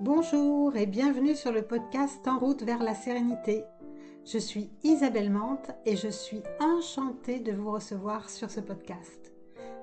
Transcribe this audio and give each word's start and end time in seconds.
Bonjour 0.00 0.76
et 0.76 0.86
bienvenue 0.86 1.34
sur 1.34 1.50
le 1.50 1.62
podcast 1.62 2.28
En 2.28 2.38
route 2.38 2.62
vers 2.62 2.84
la 2.84 2.94
sérénité. 2.94 3.64
Je 4.24 4.38
suis 4.38 4.70
Isabelle 4.84 5.28
Mante 5.28 5.72
et 5.86 5.96
je 5.96 6.06
suis 6.06 6.40
enchantée 6.60 7.40
de 7.40 7.50
vous 7.50 7.72
recevoir 7.72 8.30
sur 8.30 8.48
ce 8.48 8.60
podcast. 8.60 9.32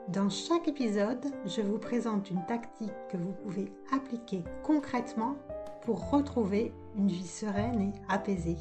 Dans 0.08 0.30
chaque 0.30 0.70
épisode, 0.70 1.26
je 1.46 1.60
vous 1.60 1.80
présente 1.80 2.32
une 2.32 2.46
tactique 2.46 2.94
que 3.12 3.18
vous 3.18 3.34
pouvez 3.44 3.74
appliquer 3.92 4.46
concrètement 4.64 5.36
pour 5.82 6.10
retrouver 6.10 6.72
une 6.96 7.10
vie 7.10 7.28
sereine 7.28 7.82
et 7.82 7.94
apaisée. 8.08 8.58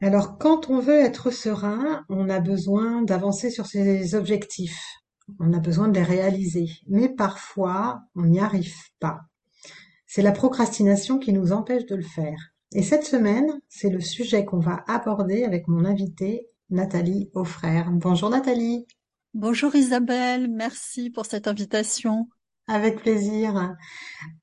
Alors 0.00 0.38
quand 0.38 0.70
on 0.70 0.80
veut 0.80 0.98
être 0.98 1.30
serein, 1.30 2.04
on 2.08 2.28
a 2.28 2.40
besoin 2.40 3.02
d'avancer 3.02 3.48
sur 3.48 3.66
ses 3.66 4.16
objectifs 4.16 5.01
on 5.40 5.52
a 5.52 5.58
besoin 5.58 5.88
de 5.88 5.94
les 5.94 6.04
réaliser. 6.04 6.70
Mais 6.88 7.08
parfois, 7.08 8.02
on 8.14 8.22
n'y 8.22 8.40
arrive 8.40 8.74
pas. 9.00 9.20
C'est 10.06 10.22
la 10.22 10.32
procrastination 10.32 11.18
qui 11.18 11.32
nous 11.32 11.52
empêche 11.52 11.86
de 11.86 11.96
le 11.96 12.02
faire. 12.02 12.52
Et 12.74 12.82
cette 12.82 13.04
semaine, 13.04 13.60
c'est 13.68 13.90
le 13.90 14.00
sujet 14.00 14.44
qu'on 14.44 14.58
va 14.58 14.84
aborder 14.88 15.44
avec 15.44 15.68
mon 15.68 15.84
invitée, 15.84 16.46
Nathalie 16.70 17.30
Offrère. 17.34 17.90
Bonjour 17.90 18.30
Nathalie. 18.30 18.86
Bonjour 19.34 19.74
Isabelle, 19.74 20.48
merci 20.50 21.10
pour 21.10 21.26
cette 21.26 21.48
invitation. 21.48 22.28
Avec 22.66 23.00
plaisir. 23.00 23.74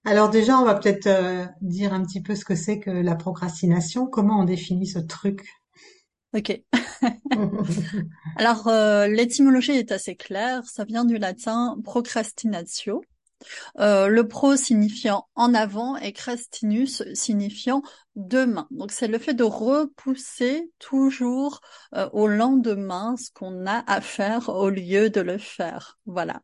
Alors 0.03 0.29
déjà, 0.29 0.59
on 0.59 0.65
va 0.65 0.75
peut-être 0.75 1.07
euh, 1.07 1.45
dire 1.61 1.93
un 1.93 2.03
petit 2.03 2.21
peu 2.21 2.35
ce 2.35 2.43
que 2.43 2.55
c'est 2.55 2.79
que 2.79 2.89
la 2.89 3.15
procrastination, 3.15 4.07
comment 4.07 4.39
on 4.39 4.43
définit 4.43 4.87
ce 4.87 4.99
truc? 4.99 5.47
Ok. 6.33 6.61
Alors, 8.35 8.67
euh, 8.67 9.07
l'étymologie 9.07 9.71
est 9.71 9.91
assez 9.91 10.15
claire. 10.15 10.63
Ça 10.65 10.85
vient 10.85 11.05
du 11.05 11.17
latin 11.17 11.77
procrastinatio. 11.83 13.01
Euh, 13.79 14.07
le 14.07 14.27
pro 14.27 14.55
signifiant 14.55 15.27
en 15.35 15.53
avant 15.53 15.95
et 15.95 16.11
crastinus 16.11 17.03
signifiant 17.13 17.81
demain. 18.15 18.67
Donc 18.71 18.91
c'est 18.91 19.07
le 19.07 19.17
fait 19.17 19.33
de 19.33 19.43
repousser 19.43 20.69
toujours 20.77 21.61
euh, 21.95 22.09
au 22.11 22.27
lendemain 22.27 23.15
ce 23.17 23.31
qu'on 23.31 23.65
a 23.65 23.83
à 23.87 24.01
faire 24.01 24.49
au 24.49 24.69
lieu 24.69 25.09
de 25.09 25.21
le 25.21 25.37
faire. 25.37 25.97
Voilà. 26.05 26.41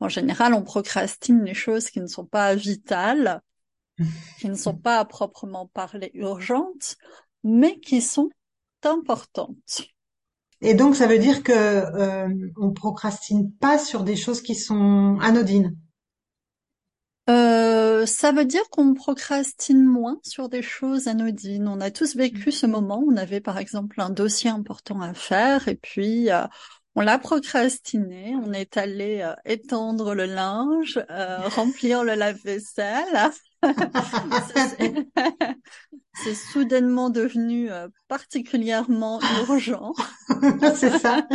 En 0.00 0.08
général, 0.08 0.52
on 0.52 0.62
procrastine 0.62 1.42
les 1.44 1.54
choses 1.54 1.88
qui 1.88 2.00
ne 2.00 2.06
sont 2.06 2.26
pas 2.26 2.54
vitales, 2.54 3.40
qui 4.38 4.48
ne 4.48 4.54
sont 4.54 4.76
pas 4.76 4.98
à 4.98 5.04
proprement 5.06 5.66
parler 5.68 6.10
urgentes, 6.12 6.96
mais 7.42 7.80
qui 7.80 8.02
sont 8.02 8.28
importante. 8.86 9.82
Et 10.60 10.74
donc, 10.74 10.96
ça 10.96 11.06
veut 11.06 11.18
dire 11.18 11.42
que 11.42 11.52
euh, 11.52 12.28
on 12.56 12.72
procrastine 12.72 13.52
pas 13.52 13.78
sur 13.78 14.02
des 14.02 14.16
choses 14.16 14.40
qui 14.40 14.54
sont 14.54 15.18
anodines. 15.20 15.76
Euh, 17.30 18.04
ça 18.04 18.32
veut 18.32 18.44
dire 18.44 18.68
qu'on 18.70 18.92
procrastine 18.92 19.82
moins 19.82 20.18
sur 20.22 20.48
des 20.48 20.62
choses 20.62 21.08
anodines. 21.08 21.68
On 21.68 21.80
a 21.80 21.90
tous 21.90 22.16
vécu 22.16 22.52
ce 22.52 22.66
moment. 22.66 23.02
On 23.06 23.16
avait 23.16 23.40
par 23.40 23.58
exemple 23.58 24.00
un 24.00 24.10
dossier 24.10 24.50
important 24.50 25.00
à 25.00 25.14
faire 25.14 25.68
et 25.68 25.76
puis 25.76 26.30
euh, 26.30 26.44
on 26.94 27.00
l'a 27.00 27.18
procrastiné. 27.18 28.34
On 28.44 28.52
est 28.52 28.76
allé 28.76 29.22
euh, 29.22 29.34
étendre 29.46 30.14
le 30.14 30.26
linge, 30.26 31.00
remplir 31.08 32.04
le 32.04 32.14
lave-vaisselle. 32.14 33.30
C'est 36.14 36.34
soudainement 36.34 37.10
devenu 37.10 37.70
euh, 37.70 37.88
particulièrement 38.08 39.20
urgent. 39.40 39.92
c'est 40.74 40.98
ça. 40.98 41.26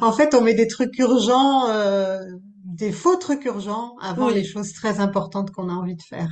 en 0.00 0.12
fait, 0.12 0.34
on 0.34 0.40
met 0.40 0.54
des 0.54 0.66
trucs 0.66 0.98
urgents, 0.98 1.68
euh, 1.70 2.20
des 2.64 2.92
faux 2.92 3.16
trucs 3.16 3.44
urgents 3.44 3.96
avant 4.00 4.28
les 4.28 4.44
choses 4.44 4.72
très 4.72 5.00
importantes 5.00 5.50
qu'on 5.50 5.68
a 5.68 5.72
envie 5.72 5.96
de 5.96 6.02
faire. 6.02 6.30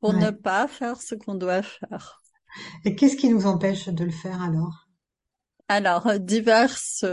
Pour 0.00 0.12
ne 0.12 0.30
pas 0.30 0.68
faire 0.68 1.00
ce 1.00 1.14
qu'on 1.14 1.34
doit 1.34 1.62
faire. 1.62 2.20
Et 2.84 2.94
qu'est-ce 2.96 3.16
qui 3.16 3.28
nous 3.28 3.46
empêche 3.46 3.88
de 3.88 4.04
le 4.04 4.10
faire 4.10 4.42
alors? 4.42 4.86
Alors, 5.68 6.18
diverses 6.18 7.04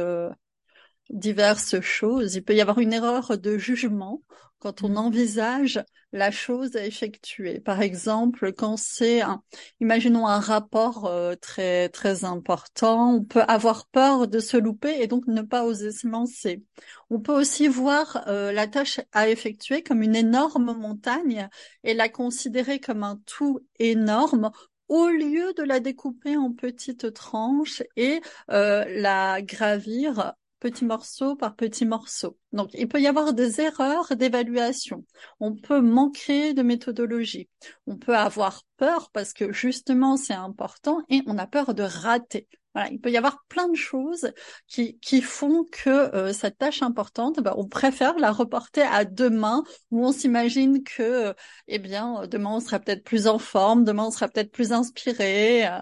diverses 1.09 1.80
choses. 1.81 2.35
Il 2.35 2.44
peut 2.44 2.56
y 2.56 2.62
avoir 2.62 2.80
une 2.80 2.94
erreur 2.94 3.38
de 3.38 3.57
jugement 3.57 4.22
quand 4.66 4.81
on 4.81 4.90
mm. 4.90 4.98
envisage 4.98 5.84
la 6.12 6.31
chose 6.31 6.76
à 6.76 6.88
effectuer. 6.88 7.59
Par 7.59 7.84
exemple, 7.84 8.52
quand 8.52 8.78
c'est 8.78 9.22
un, 9.22 9.44
imaginons 9.80 10.26
un 10.26 10.40
rapport 10.40 11.06
euh, 11.06 11.36
très 11.36 11.90
très 11.90 12.26
important, 12.26 13.14
on 13.14 13.24
peut 13.24 13.44
avoir 13.48 13.86
peur 13.86 14.28
de 14.28 14.40
se 14.40 14.58
louper 14.58 14.98
et 15.00 15.06
donc 15.06 15.28
ne 15.28 15.44
pas 15.44 15.66
oser 15.66 15.92
se 15.92 16.08
lancer. 16.08 16.64
On 17.12 17.20
peut 17.20 17.40
aussi 17.40 17.68
voir 17.68 18.24
euh, 18.28 18.52
la 18.52 18.66
tâche 18.66 19.00
à 19.12 19.30
effectuer 19.30 19.84
comme 19.84 20.02
une 20.02 20.16
énorme 20.16 20.75
montagne 20.75 21.48
et 21.84 21.94
la 21.94 22.09
considérer 22.09 22.80
comme 22.80 23.04
un 23.04 23.22
tout 23.28 23.59
énorme 23.78 24.50
au 24.88 25.09
lieu 25.09 25.54
de 25.54 25.62
la 25.62 25.80
découper 25.80 26.38
en 26.38 26.52
petites 26.54 27.14
tranches 27.14 27.84
et 27.98 28.20
euh, 28.50 28.84
la 28.88 29.44
gravir 29.44 30.34
petit 30.60 30.86
morceau 30.86 31.36
par 31.36 31.56
petit 31.56 31.86
morceau. 31.86 32.38
Donc, 32.54 32.70
il 32.74 32.88
peut 32.88 33.02
y 33.02 33.08
avoir 33.08 33.34
des 33.34 33.62
erreurs 33.62 34.16
d'évaluation. 34.16 35.06
On 35.40 35.56
peut 35.56 35.82
manquer 35.82 36.54
de 36.54 36.64
méthodologie. 36.64 37.50
On 37.88 37.98
peut 37.98 38.16
avoir 38.16 38.64
peur 38.78 39.09
parce 39.12 39.34
que 39.34 39.52
justement 39.52 40.18
c'est 40.18 40.34
important 40.34 41.02
et 41.09 41.22
on 41.28 41.38
a 41.38 41.47
peur 41.47 41.74
de 41.74 41.84
rater. 41.84 42.47
Voilà, 42.75 42.90
il 42.91 43.00
peut 43.00 43.09
y 43.09 43.16
avoir 43.16 43.46
plein 43.47 43.69
de 43.69 43.75
choses 43.75 44.34
qui, 44.68 45.00
qui 45.00 45.22
font 45.22 45.63
que 45.72 45.90
euh, 45.90 46.34
cette 46.34 46.58
tâche 46.58 46.81
importante, 46.81 47.40
bah, 47.40 47.53
on 47.56 47.69
préfère 47.69 48.19
la 48.19 48.34
reporter 48.34 48.81
à 48.81 49.06
demain, 49.06 49.63
où 49.91 50.06
on 50.06 50.12
s'imagine 50.12 50.84
que, 50.84 51.02
euh, 51.30 51.34
eh 51.69 51.80
bien, 51.80 52.28
demain 52.28 52.50
on 52.56 52.59
sera 52.59 52.80
peut-être 52.80 53.06
plus 53.06 53.28
en 53.28 53.40
forme, 53.40 53.86
demain 53.86 54.03
on 54.03 54.12
sera 54.12 54.28
peut-être 54.28 54.52
plus 54.52 54.74
inspiré. 54.74 55.66
Euh. 55.66 55.80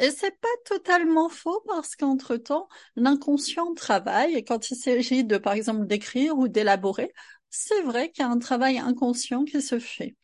et 0.00 0.10
c'est 0.10 0.38
pas 0.38 0.48
totalement 0.66 1.30
faux 1.30 1.62
parce 1.66 1.96
qu'entre 1.96 2.36
temps, 2.36 2.68
l'inconscient 2.94 3.72
travaille 3.72 4.34
et 4.34 4.44
quand 4.44 4.70
il 4.70 4.76
s'agit 4.76 5.24
de, 5.24 5.38
par 5.38 5.54
exemple, 5.54 5.86
d'écrire 5.86 6.36
ou 6.36 6.46
d'élaborer, 6.46 7.14
c'est 7.48 7.82
vrai 7.82 8.10
qu'il 8.10 8.22
y 8.22 8.28
a 8.28 8.30
un 8.30 8.38
travail 8.38 8.78
inconscient 8.78 9.44
qui 9.44 9.62
se 9.62 9.78
fait. 9.78 10.14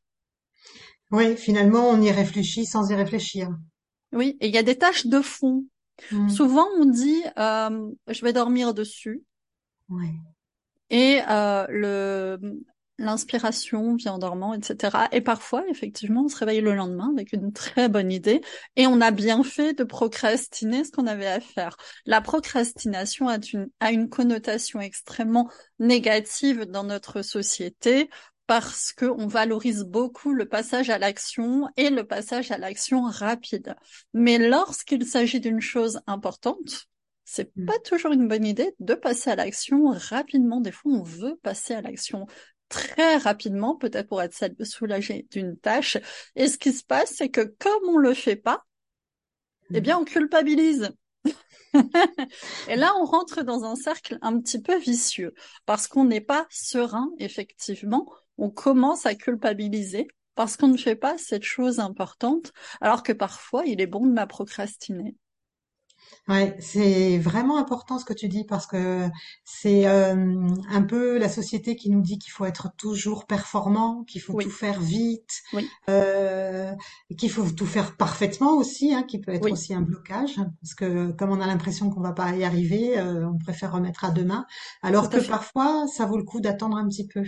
Oui, 1.11 1.37
finalement, 1.37 1.89
on 1.89 2.01
y 2.01 2.11
réfléchit 2.11 2.67
sans 2.67 2.91
y 2.91 2.95
réfléchir. 2.95 3.49
Oui, 4.13 4.37
et 4.41 4.49
il 4.49 4.55
y 4.55 4.59
a 4.59 4.63
des 4.63 4.77
tâches 4.77 5.07
de 5.07 5.21
fond 5.21 5.65
Mm. 6.11 6.29
Souvent, 6.29 6.67
on 6.79 6.87
dit 6.87 7.23
euh, 7.39 7.91
je 8.09 8.25
vais 8.25 8.33
dormir 8.33 8.75
dessus. 8.75 9.23
Ouais. 9.89 10.15
Et 10.91 11.21
euh, 11.29 11.67
le 11.69 12.39
l'inspiration 12.99 13.95
vient 13.95 14.13
en 14.13 14.19
dormant, 14.19 14.53
etc. 14.53 15.09
Et 15.11 15.23
parfois, 15.23 15.67
effectivement, 15.71 16.25
on 16.27 16.29
se 16.29 16.37
réveille 16.37 16.61
le 16.61 16.75
lendemain 16.75 17.11
avec 17.11 17.33
une 17.33 17.51
très 17.51 17.89
bonne 17.89 18.13
idée 18.13 18.43
et 18.77 18.87
on 18.87 19.01
a 19.01 19.11
bien 19.11 19.43
fait 19.43 19.73
de 19.73 19.85
procrastiner 19.85 20.85
ce 20.85 20.91
qu'on 20.91 21.07
avait 21.07 21.27
à 21.27 21.41
faire. 21.41 21.79
La 22.05 22.21
procrastination 22.21 23.27
a 23.29 23.39
une, 23.55 23.71
a 23.81 23.91
une 23.91 24.11
connotation 24.11 24.83
extrêmement 24.83 25.51
négative 25.79 26.67
dans 26.67 26.85
notre 26.85 27.23
société 27.23 28.11
parce 28.51 28.93
qu'on 28.93 29.29
valorise 29.29 29.85
beaucoup 29.85 30.33
le 30.33 30.45
passage 30.45 30.91
à 30.91 30.99
l'action 30.99 31.69
et 31.77 31.89
le 31.89 32.03
passage 32.03 32.51
à 32.51 32.59
l'action 32.59 33.03
rapide. 33.03 33.77
Mais 34.13 34.39
lorsqu'il 34.39 35.07
s'agit 35.07 35.39
d'une 35.39 35.61
chose 35.61 36.01
importante, 36.09 36.89
c'est 37.25 37.55
mm. 37.55 37.67
pas 37.67 37.79
toujours 37.79 38.11
une 38.11 38.27
bonne 38.27 38.45
idée 38.45 38.75
de 38.81 38.95
passer 38.95 39.31
à 39.31 39.37
l'action 39.37 39.95
rapidement. 39.95 40.61
Des 40.61 40.73
fois, 40.73 40.91
on 40.91 41.03
veut 41.05 41.39
passer 41.45 41.75
à 41.75 41.81
l'action 41.81 42.27
très 42.69 43.19
rapidement, 43.19 43.77
peut-être 43.77 44.09
pour 44.09 44.21
être 44.21 44.35
soulagé 44.65 45.29
d'une 45.31 45.57
tâche. 45.57 45.97
Et 46.35 46.49
ce 46.49 46.59
qui 46.59 46.73
se 46.73 46.83
passe, 46.83 47.13
c'est 47.15 47.29
que 47.29 47.55
comme 47.61 47.89
on 47.89 47.99
le 47.99 48.15
fait 48.15 48.35
pas, 48.35 48.67
eh 49.73 49.79
mm. 49.79 49.81
bien, 49.81 49.97
on 49.97 50.05
culpabilise. 50.05 50.91
et 52.69 52.75
là, 52.75 52.95
on 53.01 53.05
rentre 53.05 53.45
dans 53.45 53.63
un 53.63 53.77
cercle 53.77 54.19
un 54.23 54.41
petit 54.41 54.61
peu 54.61 54.77
vicieux 54.77 55.35
parce 55.67 55.87
qu'on 55.87 56.05
n'est 56.05 56.21
pas 56.21 56.49
serein, 56.51 57.13
effectivement 57.21 58.09
on 58.39 58.51
commence 58.51 59.07
à 59.07 59.15
culpabiliser 59.15 60.09
parce 60.35 60.57
qu'on 60.57 60.69
ne 60.69 60.79
fait 60.79 60.97
pas 60.97 61.19
cette 61.19 61.45
chose 61.45 61.81
importante, 61.81 62.53
alors 62.81 63.03
que 63.03 63.13
parfois 63.13 63.65
il 63.67 63.81
est 63.81 63.87
bon 63.87 64.07
de 64.07 64.15
la 64.15 64.27
procrastiner. 64.27 65.17
Ouais, 66.29 66.57
c'est 66.61 67.19
vraiment 67.19 67.59
important 67.59 67.99
ce 67.99 68.05
que 68.05 68.13
tu 68.13 68.29
dis 68.29 68.45
parce 68.45 68.67
que 68.67 69.09
c'est 69.45 69.87
euh, 69.89 70.49
un 70.69 70.83
peu 70.83 71.19
la 71.19 71.29
société 71.29 71.77
qui 71.77 71.91
nous 71.91 72.03
dit 72.03 72.19
qu'il 72.19 72.31
faut 72.31 72.45
être 72.45 72.69
toujours 72.77 73.27
performant, 73.27 74.05
qu'il 74.05 74.21
faut 74.21 74.41
tout 74.41 74.51
faire 74.51 74.81
vite, 74.81 75.41
euh, 75.89 76.73
qu'il 77.19 77.31
faut 77.31 77.51
tout 77.51 77.67
faire 77.67 77.97
parfaitement 77.97 78.57
aussi, 78.57 78.95
hein, 78.95 79.03
qui 79.03 79.19
peut 79.19 79.33
être 79.33 79.51
aussi 79.51 79.75
un 79.75 79.81
blocage 79.81 80.37
parce 80.63 80.75
que 80.75 81.11
comme 81.13 81.31
on 81.31 81.41
a 81.41 81.47
l'impression 81.47 81.91
qu'on 81.91 82.01
va 82.01 82.13
pas 82.13 82.35
y 82.37 82.45
arriver, 82.45 82.99
euh, 82.99 83.29
on 83.29 83.39
préfère 83.39 83.73
remettre 83.73 84.05
à 84.05 84.11
demain, 84.11 84.47
alors 84.83 85.11
que 85.11 85.19
parfois 85.27 85.87
ça 85.89 86.07
vaut 86.07 86.19
le 86.19 86.25
coup 86.25 86.41
d'attendre 86.41 86.77
un 86.77 86.87
petit 86.87 87.07
peu 87.07 87.25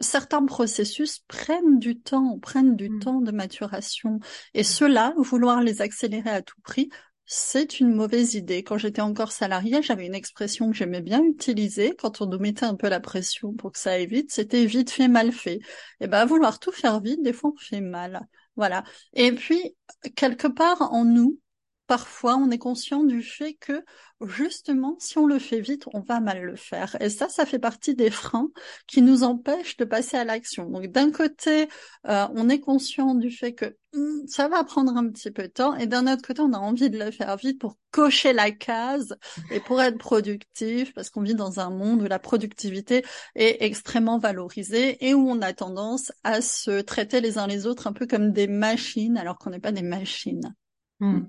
certains 0.00 0.44
processus 0.44 1.20
prennent 1.28 1.78
du 1.78 1.98
temps, 2.00 2.38
prennent 2.38 2.76
du 2.76 2.88
mmh. 2.88 3.00
temps 3.00 3.20
de 3.20 3.32
maturation. 3.32 4.20
Et 4.54 4.62
ceux-là, 4.62 5.14
vouloir 5.16 5.62
les 5.62 5.82
accélérer 5.82 6.30
à 6.30 6.42
tout 6.42 6.60
prix, 6.62 6.90
c'est 7.30 7.78
une 7.80 7.94
mauvaise 7.94 8.34
idée. 8.34 8.62
Quand 8.62 8.78
j'étais 8.78 9.02
encore 9.02 9.32
salariée, 9.32 9.82
j'avais 9.82 10.06
une 10.06 10.14
expression 10.14 10.70
que 10.70 10.76
j'aimais 10.76 11.02
bien 11.02 11.22
utiliser 11.22 11.94
quand 11.94 12.22
on 12.22 12.26
nous 12.26 12.38
mettait 12.38 12.64
un 12.64 12.74
peu 12.74 12.88
la 12.88 13.00
pression 13.00 13.52
pour 13.52 13.72
que 13.72 13.78
ça 13.78 13.92
aille 13.92 14.06
vite, 14.06 14.32
c'était 14.32 14.64
vite 14.64 14.90
fait, 14.90 15.08
mal 15.08 15.30
fait. 15.30 15.56
Et 15.56 15.60
eh 16.02 16.06
ben, 16.06 16.24
vouloir 16.24 16.58
tout 16.58 16.72
faire 16.72 17.00
vite, 17.00 17.22
des 17.22 17.34
fois 17.34 17.50
on 17.54 17.58
fait 17.58 17.82
mal. 17.82 18.26
Voilà. 18.56 18.82
Et 19.12 19.32
puis, 19.32 19.76
quelque 20.16 20.48
part 20.48 20.92
en 20.92 21.04
nous, 21.04 21.38
parfois 21.88 22.36
on 22.36 22.50
est 22.50 22.58
conscient 22.58 23.02
du 23.02 23.22
fait 23.22 23.54
que 23.54 23.82
justement, 24.26 24.96
si 24.98 25.18
on 25.18 25.26
le 25.26 25.38
fait 25.38 25.60
vite, 25.60 25.84
on 25.94 26.00
va 26.00 26.20
mal 26.20 26.42
le 26.42 26.56
faire. 26.56 26.96
Et 27.00 27.08
ça, 27.08 27.28
ça 27.28 27.46
fait 27.46 27.58
partie 27.58 27.94
des 27.94 28.10
freins 28.10 28.48
qui 28.86 29.00
nous 29.00 29.22
empêchent 29.22 29.76
de 29.76 29.84
passer 29.84 30.16
à 30.16 30.24
l'action. 30.24 30.68
Donc 30.68 30.86
d'un 30.88 31.10
côté, 31.10 31.68
euh, 32.08 32.26
on 32.34 32.48
est 32.48 32.60
conscient 32.60 33.14
du 33.14 33.30
fait 33.30 33.54
que 33.54 33.76
hmm, 33.94 34.26
ça 34.26 34.48
va 34.48 34.64
prendre 34.64 34.96
un 34.96 35.08
petit 35.08 35.30
peu 35.30 35.44
de 35.44 35.48
temps, 35.48 35.74
et 35.76 35.86
d'un 35.86 36.12
autre 36.12 36.22
côté, 36.22 36.42
on 36.42 36.52
a 36.52 36.58
envie 36.58 36.90
de 36.90 36.98
le 36.98 37.10
faire 37.10 37.36
vite 37.36 37.58
pour 37.58 37.78
cocher 37.90 38.34
la 38.34 38.50
case 38.50 39.16
et 39.50 39.60
pour 39.60 39.80
être 39.80 39.98
productif, 39.98 40.92
parce 40.92 41.08
qu'on 41.08 41.22
vit 41.22 41.34
dans 41.34 41.58
un 41.58 41.70
monde 41.70 42.02
où 42.02 42.06
la 42.06 42.18
productivité 42.18 43.04
est 43.34 43.56
extrêmement 43.60 44.18
valorisée 44.18 45.02
et 45.06 45.14
où 45.14 45.26
on 45.30 45.40
a 45.40 45.54
tendance 45.54 46.12
à 46.22 46.42
se 46.42 46.82
traiter 46.82 47.22
les 47.22 47.38
uns 47.38 47.46
les 47.46 47.66
autres 47.66 47.86
un 47.86 47.92
peu 47.94 48.06
comme 48.06 48.32
des 48.32 48.46
machines, 48.46 49.16
alors 49.16 49.38
qu'on 49.38 49.50
n'est 49.50 49.58
pas 49.58 49.72
des 49.72 49.82
machines. 49.82 50.54
Hmm. 51.00 51.20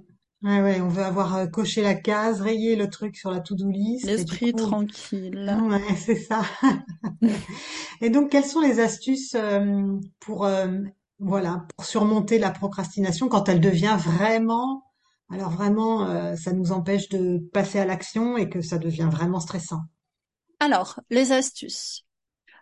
Ouais, 0.42 0.62
ouais, 0.62 0.80
on 0.80 0.88
veut 0.88 1.04
avoir 1.04 1.36
euh, 1.36 1.48
coché 1.48 1.82
la 1.82 1.96
case, 1.96 2.40
rayé 2.40 2.78
le 2.78 2.90
truc 2.90 3.18
sur 3.18 3.30
la 3.30 3.42
to-do 3.42 3.70
list. 3.70 4.06
L'esprit 4.06 4.54
tranquille. 4.54 5.54
Ouais, 5.70 5.96
c'est 5.98 6.16
ça. 6.16 6.44
Et 8.02 8.10
donc, 8.10 8.32
quelles 8.32 8.46
sont 8.46 8.62
les 8.62 8.80
astuces 8.80 9.36
euh, 9.36 9.98
pour, 10.22 10.46
euh, 10.46 10.68
voilà, 11.20 11.66
pour 11.76 11.86
surmonter 11.86 12.40
la 12.40 12.52
procrastination 12.52 13.28
quand 13.28 13.50
elle 13.50 13.60
devient 13.60 13.98
vraiment, 14.00 14.86
alors 15.30 15.50
vraiment, 15.50 16.36
ça 16.38 16.54
nous 16.54 16.72
empêche 16.72 17.10
de 17.10 17.40
passer 17.52 17.80
à 17.80 17.86
l'action 17.86 18.38
et 18.38 18.50
que 18.50 18.62
ça 18.62 18.78
devient 18.78 19.10
vraiment 19.12 19.40
stressant? 19.40 19.82
Alors, 20.60 21.02
les 21.10 21.34
astuces. 21.34 22.06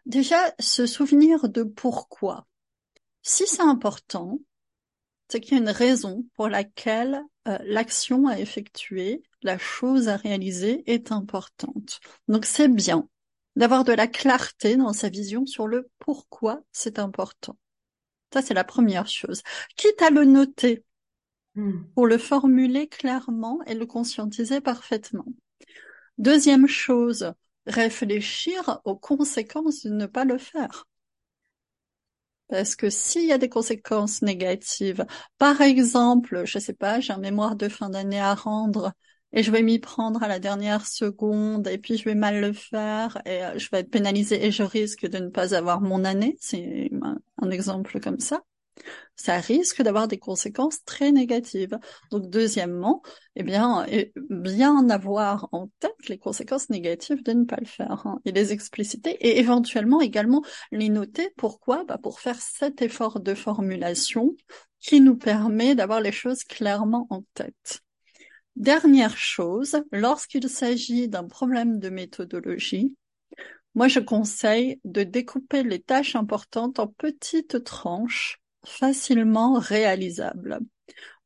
Déjà, 0.05 0.37
se 0.59 0.85
souvenir 0.87 1.49
de 1.49 1.63
pourquoi. 1.63 2.47
Si 3.21 3.45
c'est 3.45 3.61
important, 3.61 4.39
c'est 5.29 5.41
qu'il 5.41 5.53
y 5.53 5.59
a 5.59 5.63
une 5.63 5.69
raison 5.69 6.25
pour 6.35 6.49
laquelle 6.49 7.21
euh, 7.47 7.57
l'action 7.63 8.27
à 8.27 8.39
effectuer, 8.39 9.23
la 9.41 9.57
chose 9.57 10.07
à 10.07 10.17
réaliser 10.17 10.83
est 10.91 11.11
importante. 11.11 11.99
Donc 12.27 12.45
c'est 12.45 12.69
bien 12.69 13.07
d'avoir 13.55 13.83
de 13.83 13.93
la 13.93 14.07
clarté 14.07 14.77
dans 14.77 14.93
sa 14.93 15.09
vision 15.09 15.45
sur 15.45 15.67
le 15.67 15.89
pourquoi 15.99 16.61
c'est 16.71 16.99
important. 16.99 17.57
Ça, 18.33 18.41
c'est 18.41 18.53
la 18.53 18.63
première 18.63 19.07
chose. 19.07 19.41
Quitte 19.75 20.01
à 20.01 20.09
le 20.09 20.25
noter 20.25 20.83
hmm. 21.55 21.83
pour 21.95 22.07
le 22.07 22.17
formuler 22.17 22.87
clairement 22.87 23.59
et 23.65 23.73
le 23.73 23.85
conscientiser 23.85 24.61
parfaitement. 24.61 25.25
Deuxième 26.17 26.67
chose, 26.67 27.33
réfléchir 27.65 28.81
aux 28.85 28.95
conséquences 28.95 29.85
de 29.85 29.91
ne 29.91 30.05
pas 30.05 30.25
le 30.25 30.37
faire. 30.37 30.87
Parce 32.49 32.75
que 32.75 32.89
s'il 32.89 33.25
y 33.25 33.33
a 33.33 33.37
des 33.37 33.49
conséquences 33.49 34.21
négatives, 34.21 35.05
par 35.37 35.61
exemple, 35.61 36.43
je 36.45 36.59
sais 36.59 36.73
pas, 36.73 36.99
j'ai 36.99 37.13
un 37.13 37.17
mémoire 37.17 37.55
de 37.55 37.67
fin 37.69 37.89
d'année 37.89 38.19
à 38.21 38.35
rendre 38.35 38.93
et 39.33 39.43
je 39.43 39.51
vais 39.51 39.61
m'y 39.61 39.79
prendre 39.79 40.23
à 40.23 40.27
la 40.29 40.39
dernière 40.39 40.85
seconde 40.85 41.67
et 41.67 41.77
puis 41.77 41.97
je 41.97 42.05
vais 42.05 42.15
mal 42.15 42.39
le 42.39 42.53
faire 42.53 43.21
et 43.25 43.43
euh, 43.43 43.57
je 43.59 43.69
vais 43.69 43.79
être 43.79 43.91
pénalisée 43.91 44.45
et 44.45 44.51
je 44.51 44.63
risque 44.63 45.05
de 45.05 45.17
ne 45.17 45.29
pas 45.29 45.53
avoir 45.55 45.81
mon 45.81 46.05
année. 46.05 46.37
C'est 46.39 46.89
un 47.41 47.51
exemple 47.51 47.99
comme 47.99 48.19
ça 48.19 48.41
ça 49.15 49.39
risque 49.39 49.81
d'avoir 49.81 50.07
des 50.07 50.19
conséquences 50.19 50.83
très 50.85 51.11
négatives. 51.11 51.77
Donc, 52.11 52.29
deuxièmement, 52.29 53.01
eh 53.35 53.43
bien, 53.43 53.85
bien 54.29 54.89
avoir 54.89 55.49
en 55.51 55.69
tête 55.79 56.07
les 56.07 56.17
conséquences 56.17 56.69
négatives 56.69 57.23
de 57.23 57.33
ne 57.33 57.45
pas 57.45 57.57
le 57.59 57.65
faire 57.65 58.05
hein, 58.05 58.21
et 58.25 58.31
les 58.31 58.53
expliciter 58.53 59.11
et 59.11 59.39
éventuellement 59.39 60.01
également 60.01 60.43
les 60.71 60.89
noter. 60.89 61.29
Pourquoi? 61.37 61.83
Bah 61.85 61.97
Pour 61.97 62.19
faire 62.19 62.39
cet 62.39 62.81
effort 62.81 63.19
de 63.19 63.33
formulation 63.33 64.35
qui 64.79 65.01
nous 65.01 65.17
permet 65.17 65.75
d'avoir 65.75 65.99
les 65.99 66.11
choses 66.11 66.43
clairement 66.43 67.07
en 67.09 67.23
tête. 67.33 67.81
Dernière 68.55 69.17
chose, 69.17 69.81
lorsqu'il 69.91 70.49
s'agit 70.49 71.07
d'un 71.07 71.25
problème 71.25 71.79
de 71.79 71.89
méthodologie, 71.89 72.95
moi 73.75 73.87
je 73.87 73.99
conseille 73.99 74.79
de 74.83 75.03
découper 75.03 75.63
les 75.63 75.81
tâches 75.81 76.15
importantes 76.15 76.79
en 76.79 76.87
petites 76.87 77.63
tranches 77.63 78.39
facilement 78.67 79.53
réalisable. 79.53 80.59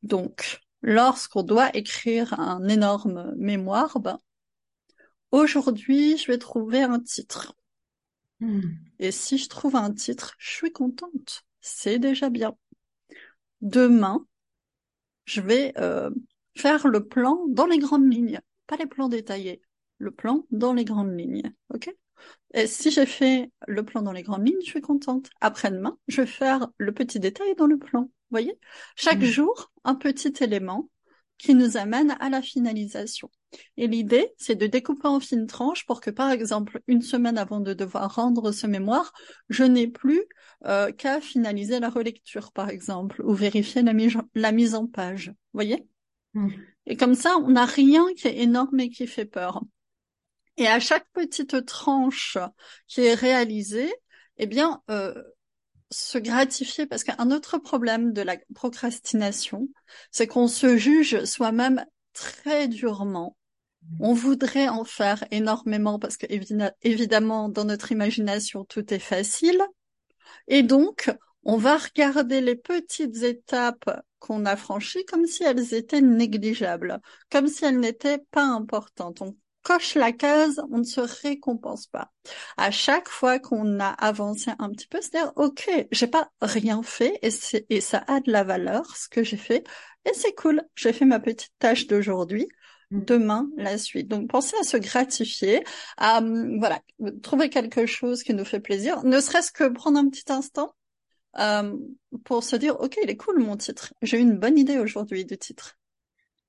Donc, 0.03 0.61
lorsqu'on 0.81 1.43
doit 1.43 1.75
écrire 1.75 2.39
un 2.39 2.67
énorme 2.67 3.33
mémoire, 3.37 3.99
ben, 3.99 4.19
aujourd'hui, 5.31 6.17
je 6.17 6.27
vais 6.27 6.37
trouver 6.37 6.81
un 6.81 6.99
titre. 6.99 7.55
Hmm. 8.39 8.61
Et 8.99 9.11
si 9.11 9.37
je 9.37 9.49
trouve 9.49 9.75
un 9.75 9.93
titre, 9.93 10.35
je 10.39 10.49
suis 10.51 10.71
contente. 10.71 11.43
C'est 11.59 11.99
déjà 11.99 12.29
bien. 12.29 12.55
Demain, 13.61 14.25
je 15.25 15.41
vais 15.41 15.73
euh, 15.77 16.09
faire 16.55 16.87
le 16.87 17.07
plan 17.07 17.45
dans 17.47 17.67
les 17.67 17.77
grandes 17.77 18.11
lignes, 18.11 18.41
pas 18.65 18.77
les 18.77 18.87
plans 18.87 19.09
détaillés. 19.09 19.61
Le 19.99 20.09
plan 20.09 20.45
dans 20.49 20.73
les 20.73 20.85
grandes 20.85 21.15
lignes. 21.15 21.53
OK? 21.69 21.93
Et 22.53 22.67
si 22.67 22.91
j'ai 22.91 23.05
fait 23.05 23.51
le 23.67 23.83
plan 23.83 24.01
dans 24.01 24.11
les 24.11 24.23
grandes 24.23 24.47
lignes, 24.47 24.61
je 24.61 24.69
suis 24.69 24.81
contente. 24.81 25.29
Après-demain, 25.39 25.97
je 26.07 26.21
vais 26.21 26.27
faire 26.27 26.67
le 26.77 26.91
petit 26.91 27.19
détail 27.19 27.55
dans 27.55 27.67
le 27.67 27.77
plan. 27.77 28.01
Vous 28.01 28.09
voyez? 28.31 28.57
Chaque 28.95 29.19
mmh. 29.19 29.25
jour, 29.25 29.71
un 29.83 29.95
petit 29.95 30.33
élément 30.41 30.89
qui 31.37 31.55
nous 31.55 31.75
amène 31.77 32.15
à 32.19 32.29
la 32.29 32.41
finalisation. 32.41 33.31
Et 33.75 33.87
l'idée, 33.87 34.31
c'est 34.37 34.55
de 34.55 34.67
découper 34.67 35.07
en 35.07 35.19
fines 35.19 35.47
tranches 35.47 35.85
pour 35.85 35.99
que, 35.99 36.11
par 36.11 36.29
exemple, 36.29 36.81
une 36.87 37.01
semaine 37.01 37.37
avant 37.37 37.59
de 37.59 37.73
devoir 37.73 38.13
rendre 38.15 38.51
ce 38.51 38.67
mémoire, 38.67 39.11
je 39.49 39.63
n'ai 39.63 39.87
plus 39.87 40.23
euh, 40.65 40.91
qu'à 40.91 41.19
finaliser 41.19 41.79
la 41.79 41.89
relecture, 41.89 42.51
par 42.51 42.69
exemple, 42.69 43.21
ou 43.25 43.33
vérifier 43.33 43.81
la, 43.81 43.93
la 44.35 44.51
mise 44.51 44.75
en 44.75 44.87
page. 44.87 45.29
Vous 45.29 45.57
voyez? 45.57 45.85
Mmh. 46.33 46.49
Et 46.85 46.95
comme 46.95 47.15
ça, 47.15 47.37
on 47.37 47.49
n'a 47.49 47.65
rien 47.65 48.05
qui 48.15 48.27
est 48.27 48.37
énorme 48.37 48.79
et 48.79 48.89
qui 48.89 49.07
fait 49.07 49.25
peur. 49.25 49.61
Et 50.57 50.67
à 50.67 50.79
chaque 50.79 51.07
petite 51.13 51.65
tranche 51.65 52.37
qui 52.87 53.01
est 53.01 53.13
réalisée, 53.13 53.93
eh 54.37 54.47
bien, 54.47 54.81
euh, 54.89 55.13
se 55.91 56.17
gratifier, 56.17 56.85
parce 56.85 57.03
qu'un 57.03 57.31
autre 57.31 57.57
problème 57.57 58.13
de 58.13 58.21
la 58.21 58.37
procrastination, 58.55 59.67
c'est 60.11 60.27
qu'on 60.27 60.47
se 60.47 60.77
juge 60.77 61.23
soi-même 61.25 61.85
très 62.13 62.67
durement. 62.67 63.37
On 63.99 64.13
voudrait 64.13 64.67
en 64.67 64.83
faire 64.83 65.25
énormément 65.31 65.99
parce 65.99 66.17
que 66.17 66.27
évidemment, 66.81 67.49
dans 67.49 67.65
notre 67.65 67.91
imagination, 67.91 68.63
tout 68.63 68.93
est 68.93 68.99
facile. 68.99 69.61
Et 70.47 70.63
donc, 70.63 71.11
on 71.43 71.57
va 71.57 71.77
regarder 71.77 72.41
les 72.41 72.55
petites 72.55 73.23
étapes 73.23 74.01
qu'on 74.19 74.45
a 74.45 74.55
franchies 74.55 75.05
comme 75.05 75.25
si 75.25 75.43
elles 75.43 75.73
étaient 75.73 76.01
négligeables, 76.01 77.01
comme 77.31 77.47
si 77.47 77.65
elles 77.65 77.79
n'étaient 77.79 78.23
pas 78.29 78.45
importantes 78.45 79.21
coche 79.63 79.95
la 79.95 80.11
case, 80.11 80.61
on 80.71 80.79
ne 80.79 80.83
se 80.83 81.01
récompense 81.01 81.87
pas. 81.87 82.11
À 82.57 82.71
chaque 82.71 83.09
fois 83.09 83.39
qu'on 83.39 83.79
a 83.79 83.89
avancé 83.89 84.51
un 84.59 84.69
petit 84.69 84.87
peu, 84.87 84.99
c'est-à-dire, 85.01 85.33
OK, 85.35 85.69
j'ai 85.91 86.07
pas 86.07 86.31
rien 86.41 86.81
fait 86.83 87.19
et, 87.21 87.29
et 87.69 87.81
ça 87.81 88.03
a 88.07 88.19
de 88.19 88.31
la 88.31 88.43
valeur, 88.43 88.95
ce 88.95 89.07
que 89.07 89.23
j'ai 89.23 89.37
fait, 89.37 89.63
et 90.05 90.13
c'est 90.13 90.33
cool, 90.33 90.63
j'ai 90.75 90.93
fait 90.93 91.05
ma 91.05 91.19
petite 91.19 91.53
tâche 91.59 91.87
d'aujourd'hui. 91.87 92.47
Mm. 92.91 93.05
Demain, 93.05 93.49
la 93.57 93.77
suite. 93.77 94.07
Donc, 94.07 94.29
pensez 94.29 94.55
à 94.59 94.63
se 94.63 94.77
gratifier, 94.77 95.63
à 95.97 96.17
hum, 96.19 96.59
voilà, 96.59 96.81
trouver 97.23 97.49
quelque 97.49 97.85
chose 97.85 98.23
qui 98.23 98.33
nous 98.33 98.45
fait 98.45 98.59
plaisir, 98.59 99.03
ne 99.03 99.19
serait-ce 99.19 99.51
que 99.51 99.69
prendre 99.69 99.97
un 99.97 100.09
petit 100.09 100.31
instant 100.31 100.73
euh, 101.39 101.77
pour 102.25 102.43
se 102.43 102.55
dire, 102.55 102.79
ok, 102.79 102.97
il 103.01 103.09
est 103.09 103.17
cool 103.17 103.39
mon 103.39 103.55
titre. 103.57 103.93
J'ai 104.01 104.17
eu 104.17 104.21
une 104.21 104.37
bonne 104.37 104.57
idée 104.57 104.77
aujourd'hui 104.77 105.25
du 105.25 105.37
titre. 105.37 105.77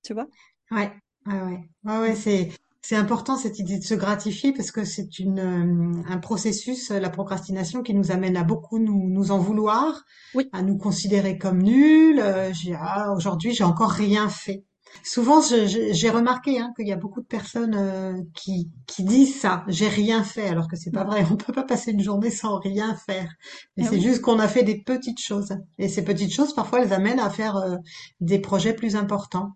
Tu 0.03 0.15
vois? 0.15 0.27
Ouais, 0.71 0.91
ouais, 1.27 1.61
ouais, 1.85 1.99
ouais 1.99 2.15
c'est 2.17 2.51
c'est 2.85 2.97
important 2.97 3.37
cette 3.37 3.61
idée 3.61 3.79
de 3.79 3.85
se 3.85 3.95
gratifier 3.95 4.53
parce 4.53 4.73
que 4.73 4.85
c'est 4.85 5.21
une 5.21 5.39
euh, 5.39 6.03
un 6.09 6.19
processus, 6.19 6.91
la 6.91 7.11
procrastination, 7.11 7.83
qui 7.83 7.95
nous 7.95 8.11
amène 8.11 8.37
à 8.37 8.43
beaucoup 8.43 8.81
nous, 8.81 9.09
nous 9.09 9.31
en 9.31 9.39
vouloir, 9.39 10.05
à 10.53 10.63
nous 10.63 10.77
considérer 10.77 11.39
comme 11.39 11.63
nuls. 11.63 12.19
Euh, 12.21 12.53
ah, 12.77 13.13
aujourd'hui, 13.17 13.55
j'ai 13.55 13.63
encore 13.63 13.91
rien 13.91 14.29
fait. 14.29 14.65
Souvent, 15.05 15.41
j'ai 15.41 16.11
remarqué 16.11 16.59
hein, 16.59 16.73
qu'il 16.77 16.87
y 16.87 16.93
a 16.93 16.97
beaucoup 16.97 17.23
de 17.23 17.27
personnes 17.27 17.75
euh, 17.75 18.21
qui, 18.35 18.69
qui 18.87 19.05
disent 19.05 19.41
ça, 19.41 19.65
j'ai 19.69 19.89
rien 19.89 20.23
fait, 20.23 20.49
alors 20.49 20.69
que 20.69 20.77
c'est 20.77 20.91
pas 20.91 21.05
vrai. 21.05 21.25
On 21.31 21.37
peut 21.37 21.53
pas 21.53 21.63
passer 21.63 21.93
une 21.93 22.03
journée 22.03 22.31
sans 22.31 22.59
rien 22.59 22.95
faire. 22.97 23.33
Mais 23.77 23.85
eh 23.85 23.89
c'est 23.89 24.01
juste 24.01 24.21
qu'on 24.21 24.39
a 24.39 24.49
fait 24.49 24.65
des 24.65 24.83
petites 24.83 25.21
choses. 25.21 25.57
Et 25.79 25.89
ces 25.89 26.05
petites 26.05 26.35
choses, 26.35 26.53
parfois, 26.53 26.83
elles 26.83 26.93
amènent 26.93 27.21
à 27.21 27.31
faire 27.31 27.79
des 28.21 28.41
projets 28.41 28.75
plus 28.75 28.97
importants. 28.97 29.53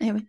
Et 0.00 0.08
eh 0.08 0.12
oui. 0.12 0.28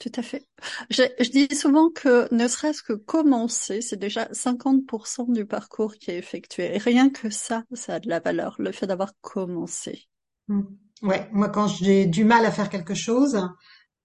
Tout 0.00 0.12
à 0.16 0.22
fait. 0.22 0.46
Je, 0.88 1.30
dis 1.30 1.54
souvent 1.54 1.90
que 1.90 2.34
ne 2.34 2.48
serait-ce 2.48 2.82
que 2.82 2.94
commencer, 2.94 3.82
c'est 3.82 3.98
déjà 3.98 4.24
50% 4.32 5.30
du 5.30 5.44
parcours 5.44 5.94
qui 5.96 6.10
est 6.10 6.16
effectué. 6.16 6.74
Et 6.74 6.78
rien 6.78 7.10
que 7.10 7.28
ça, 7.28 7.64
ça 7.74 7.96
a 7.96 8.00
de 8.00 8.08
la 8.08 8.18
valeur, 8.18 8.56
le 8.58 8.72
fait 8.72 8.86
d'avoir 8.86 9.12
commencé. 9.20 10.08
Mmh. 10.48 10.62
Ouais, 11.02 11.28
moi 11.32 11.50
quand 11.50 11.68
j'ai 11.68 12.06
du 12.06 12.24
mal 12.24 12.46
à 12.46 12.50
faire 12.50 12.70
quelque 12.70 12.94
chose, 12.94 13.46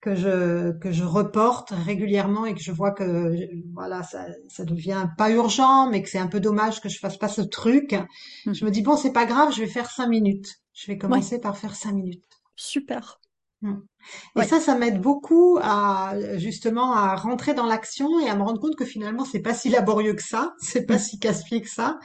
que 0.02 0.16
je 0.16 0.72
que 0.80 0.92
je 0.92 1.06
reporte 1.06 1.72
régulièrement 1.72 2.46
et 2.46 2.54
que 2.54 2.62
je 2.62 2.74
vois 2.74 2.92
que 2.92 3.34
voilà 3.74 4.04
ça 4.04 4.28
ça 4.50 4.64
devient 4.64 5.08
pas 5.18 5.32
urgent 5.32 5.90
mais 5.90 6.04
que 6.04 6.10
c'est 6.10 6.20
un 6.20 6.28
peu 6.28 6.40
dommage 6.40 6.80
que 6.80 6.90
je 6.90 7.00
fasse 7.00 7.18
pas 7.18 7.28
ce 7.28 7.42
truc 7.42 7.96
mmh. 8.46 8.54
je 8.54 8.66
me 8.66 8.70
dis 8.70 8.84
bon 8.84 8.98
c'est 8.98 9.14
pas 9.14 9.26
grave 9.26 9.52
je 9.52 9.62
vais 9.62 9.68
faire 9.68 9.90
cinq 9.90 10.08
minutes 10.08 10.62
je 10.74 10.86
vais 10.92 11.00
commencer 11.00 11.42
par 11.42 11.58
faire 11.58 11.74
cinq 11.74 11.94
minutes 11.94 12.24
super 12.56 13.20
mmh. 13.62 13.76
Et 14.40 14.44
ça, 14.44 14.60
ça 14.60 14.76
m'aide 14.76 15.02
beaucoup 15.02 15.58
à 15.62 16.14
justement 16.38 16.94
à 16.94 17.16
rentrer 17.16 17.54
dans 17.54 17.66
l'action 17.66 18.20
et 18.20 18.30
à 18.30 18.36
me 18.36 18.44
rendre 18.44 18.60
compte 18.60 18.76
que 18.76 18.86
finalement 18.86 19.26
c'est 19.26 19.42
pas 19.42 19.54
si 19.54 19.70
laborieux 19.70 20.14
que 20.14 20.24
ça, 20.24 20.54
c'est 20.60 20.86
pas 20.86 20.96
mmh. 20.96 21.00
si 21.00 21.20
casse-pied 21.20 21.62
que 21.62 21.70
ça. 21.70 22.00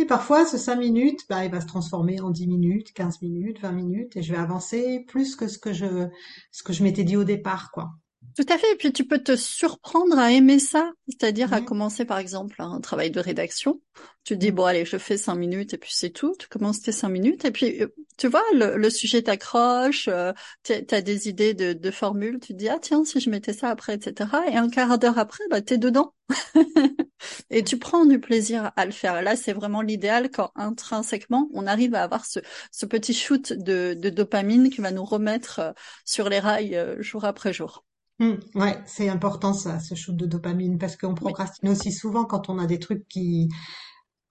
Et 0.00 0.06
parfois, 0.06 0.46
ce 0.46 0.56
5 0.56 0.76
minutes, 0.76 1.20
bah, 1.28 1.44
il 1.44 1.50
va 1.50 1.60
se 1.60 1.66
transformer 1.66 2.20
en 2.22 2.30
10 2.30 2.46
minutes, 2.46 2.92
15 2.94 3.20
minutes, 3.20 3.60
20 3.60 3.72
minutes, 3.72 4.16
et 4.16 4.22
je 4.22 4.32
vais 4.32 4.38
avancer 4.38 5.04
plus 5.06 5.36
que 5.36 5.46
ce 5.46 5.58
que 5.58 5.74
je, 5.74 6.08
ce 6.52 6.62
que 6.62 6.72
je 6.72 6.82
m'étais 6.82 7.04
dit 7.04 7.18
au 7.18 7.24
départ, 7.24 7.70
quoi. 7.70 7.90
Tout 8.36 8.46
à 8.48 8.58
fait. 8.58 8.72
Et 8.72 8.76
puis 8.76 8.92
tu 8.92 9.04
peux 9.04 9.18
te 9.18 9.36
surprendre 9.36 10.18
à 10.18 10.30
aimer 10.32 10.58
ça, 10.58 10.92
c'est-à-dire 11.08 11.52
à 11.52 11.60
commencer 11.60 12.04
par 12.04 12.18
exemple 12.18 12.56
un 12.58 12.80
travail 12.80 13.10
de 13.10 13.20
rédaction. 13.20 13.80
Tu 14.24 14.34
te 14.34 14.38
dis 14.38 14.52
bon 14.52 14.64
allez, 14.64 14.84
je 14.84 14.98
fais 14.98 15.16
cinq 15.16 15.34
minutes 15.34 15.74
et 15.74 15.78
puis 15.78 15.90
c'est 15.92 16.10
tout. 16.10 16.34
Tu 16.38 16.48
commences 16.48 16.80
tes 16.80 16.92
cinq 16.92 17.08
minutes 17.08 17.44
et 17.44 17.50
puis 17.50 17.82
euh, 17.82 17.88
tu 18.16 18.28
vois 18.28 18.42
le, 18.52 18.90
sujet 18.90 19.22
t'accroche, 19.22 20.08
euh, 20.08 20.32
tu 20.62 20.72
as 20.72 21.00
des 21.02 21.28
idées 21.28 21.54
de, 21.54 21.72
de 21.72 21.90
formules. 21.90 22.38
Tu 22.40 22.52
te 22.52 22.58
dis 22.58 22.68
ah 22.68 22.78
tiens 22.80 23.04
si 23.04 23.20
je 23.20 23.30
mettais 23.30 23.52
ça 23.52 23.68
après 23.70 23.94
etc. 23.94 24.30
Et 24.52 24.56
un 24.56 24.68
quart 24.68 24.98
d'heure 24.98 25.18
après 25.18 25.44
bah 25.50 25.60
t'es 25.60 25.78
dedans 25.78 26.14
et 27.50 27.64
tu 27.64 27.78
prends 27.78 28.04
du 28.06 28.20
plaisir 28.20 28.70
à 28.76 28.84
le 28.86 28.92
faire. 28.92 29.22
Là 29.22 29.36
c'est 29.36 29.52
vraiment 29.52 29.82
l'idéal 29.82 30.30
quand 30.30 30.52
intrinsèquement 30.54 31.48
on 31.52 31.66
arrive 31.66 31.94
à 31.94 32.02
avoir 32.02 32.26
ce, 32.26 32.40
ce 32.70 32.86
petit 32.86 33.14
shoot 33.14 33.52
de, 33.52 33.94
de 33.94 34.10
dopamine 34.10 34.70
qui 34.70 34.80
va 34.80 34.92
nous 34.92 35.04
remettre 35.04 35.58
euh, 35.60 35.72
sur 36.04 36.28
les 36.28 36.38
rails 36.38 36.96
jour 37.00 37.24
après 37.24 37.52
jour. 37.52 37.84
Mmh, 38.20 38.34
ouais, 38.54 38.78
c'est 38.84 39.08
important 39.08 39.54
ça, 39.54 39.80
ce 39.80 39.94
shoot 39.94 40.14
de 40.14 40.26
dopamine, 40.26 40.78
parce 40.78 40.96
qu'on 40.96 41.14
procrastine 41.14 41.70
aussi 41.70 41.90
souvent 41.90 42.26
quand 42.26 42.50
on 42.50 42.58
a 42.58 42.66
des 42.66 42.78
trucs 42.78 43.08
qui 43.08 43.48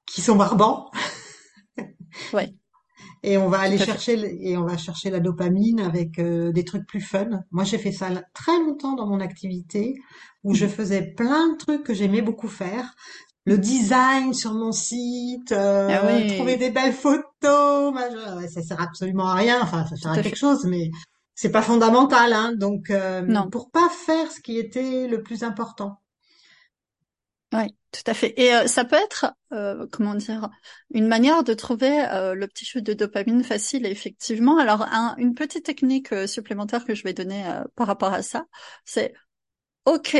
qui 0.06 0.22
sont 0.22 0.36
barbants. 0.36 0.92
ouais. 2.34 2.54
Et 3.24 3.38
on 3.38 3.50
va 3.50 3.60
aller 3.60 3.78
chercher 3.78 4.38
et 4.48 4.58
on 4.58 4.64
va 4.64 4.78
chercher 4.78 5.10
la 5.10 5.20
dopamine 5.20 5.80
avec 5.82 6.20
euh, 6.20 6.52
des 6.52 6.64
trucs 6.64 6.86
plus 6.88 7.02
fun. 7.02 7.28
Moi, 7.52 7.64
j'ai 7.64 7.78
fait 7.78 7.92
ça 7.92 8.10
très 8.34 8.58
longtemps 8.60 8.94
dans 8.94 9.08
mon 9.08 9.20
activité 9.20 9.96
où 10.44 10.54
je 10.54 10.66
mmh. 10.66 10.70
faisais 10.70 11.02
plein 11.02 11.52
de 11.52 11.58
trucs 11.58 11.84
que 11.84 11.94
j'aimais 11.94 12.22
beaucoup 12.22 12.48
faire. 12.48 12.94
Le 13.46 13.58
design 13.58 14.34
sur 14.34 14.54
mon 14.54 14.72
site, 14.72 15.52
euh, 15.52 15.90
ah 15.90 16.36
trouver 16.36 16.58
des 16.58 16.70
belles 16.70 16.94
photos, 16.94 17.94
ça 18.54 18.62
sert 18.62 18.80
absolument 18.80 19.28
à 19.28 19.34
rien. 19.34 19.60
Enfin, 19.62 19.86
ça 19.88 19.96
sert 19.96 20.12
à 20.12 20.22
quelque 20.22 20.38
chose, 20.38 20.66
mais 20.66 20.92
c'est 21.42 21.52
pas 21.52 21.62
fondamental, 21.62 22.34
hein, 22.34 22.52
donc 22.52 22.90
euh, 22.90 23.22
non. 23.22 23.50
pour 23.50 23.72
pas 23.72 23.88
faire 23.88 24.30
ce 24.30 24.42
qui 24.42 24.58
était 24.58 25.08
le 25.08 25.24
plus 25.24 25.44
important. 25.44 26.02
Oui, 27.54 27.74
tout 27.94 28.02
à 28.08 28.14
fait. 28.14 28.34
Et 28.38 28.54
euh, 28.54 28.68
ça 28.68 28.84
peut 28.84 28.98
être, 28.98 29.34
euh, 29.54 29.88
comment 29.90 30.16
dire, 30.16 30.50
une 30.94 31.08
manière 31.08 31.46
de 31.46 31.54
trouver 31.54 32.06
euh, 32.10 32.34
le 32.34 32.46
petit 32.46 32.66
chute 32.66 32.86
de 32.86 32.92
dopamine 32.92 33.42
facile. 33.42 33.86
Effectivement. 33.86 34.58
Alors, 34.58 34.86
une 35.18 35.34
petite 35.34 35.64
technique 35.64 36.14
supplémentaire 36.28 36.84
que 36.84 36.94
je 36.94 37.04
vais 37.04 37.14
donner 37.14 37.46
par 37.78 37.88
rapport 37.88 38.12
à 38.12 38.22
ça, 38.22 38.44
c'est 38.84 39.14
OK. 39.86 40.18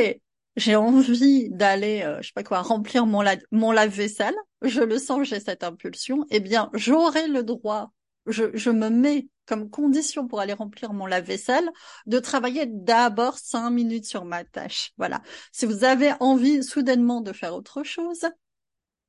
J'ai 0.56 0.74
envie 0.74 1.50
d'aller, 1.50 2.00
je 2.22 2.28
sais 2.28 2.32
pas 2.34 2.42
quoi, 2.42 2.62
remplir 2.62 3.04
mon, 3.04 3.22
mon 3.52 3.72
lave-vaisselle. 3.72 4.34
Je 4.62 4.80
le 4.80 4.98
sens, 4.98 5.28
j'ai 5.28 5.38
cette 5.38 5.64
impulsion. 5.64 6.24
Eh 6.30 6.40
bien, 6.40 6.70
j'aurai 6.72 7.28
le 7.28 7.42
droit. 7.42 7.92
Je, 8.26 8.44
je 8.54 8.70
me 8.70 8.88
mets 8.88 9.28
comme 9.46 9.70
condition 9.70 10.28
pour 10.28 10.40
aller 10.40 10.52
remplir 10.52 10.92
mon 10.92 11.06
lave-vaisselle 11.06 11.68
de 12.06 12.18
travailler 12.18 12.66
d'abord 12.66 13.38
cinq 13.38 13.70
minutes 13.70 14.06
sur 14.06 14.24
ma 14.24 14.44
tâche. 14.44 14.92
Voilà. 14.96 15.22
Si 15.52 15.66
vous 15.66 15.84
avez 15.84 16.12
envie 16.20 16.62
soudainement 16.62 17.20
de 17.20 17.32
faire 17.32 17.54
autre 17.54 17.82
chose, 17.82 18.26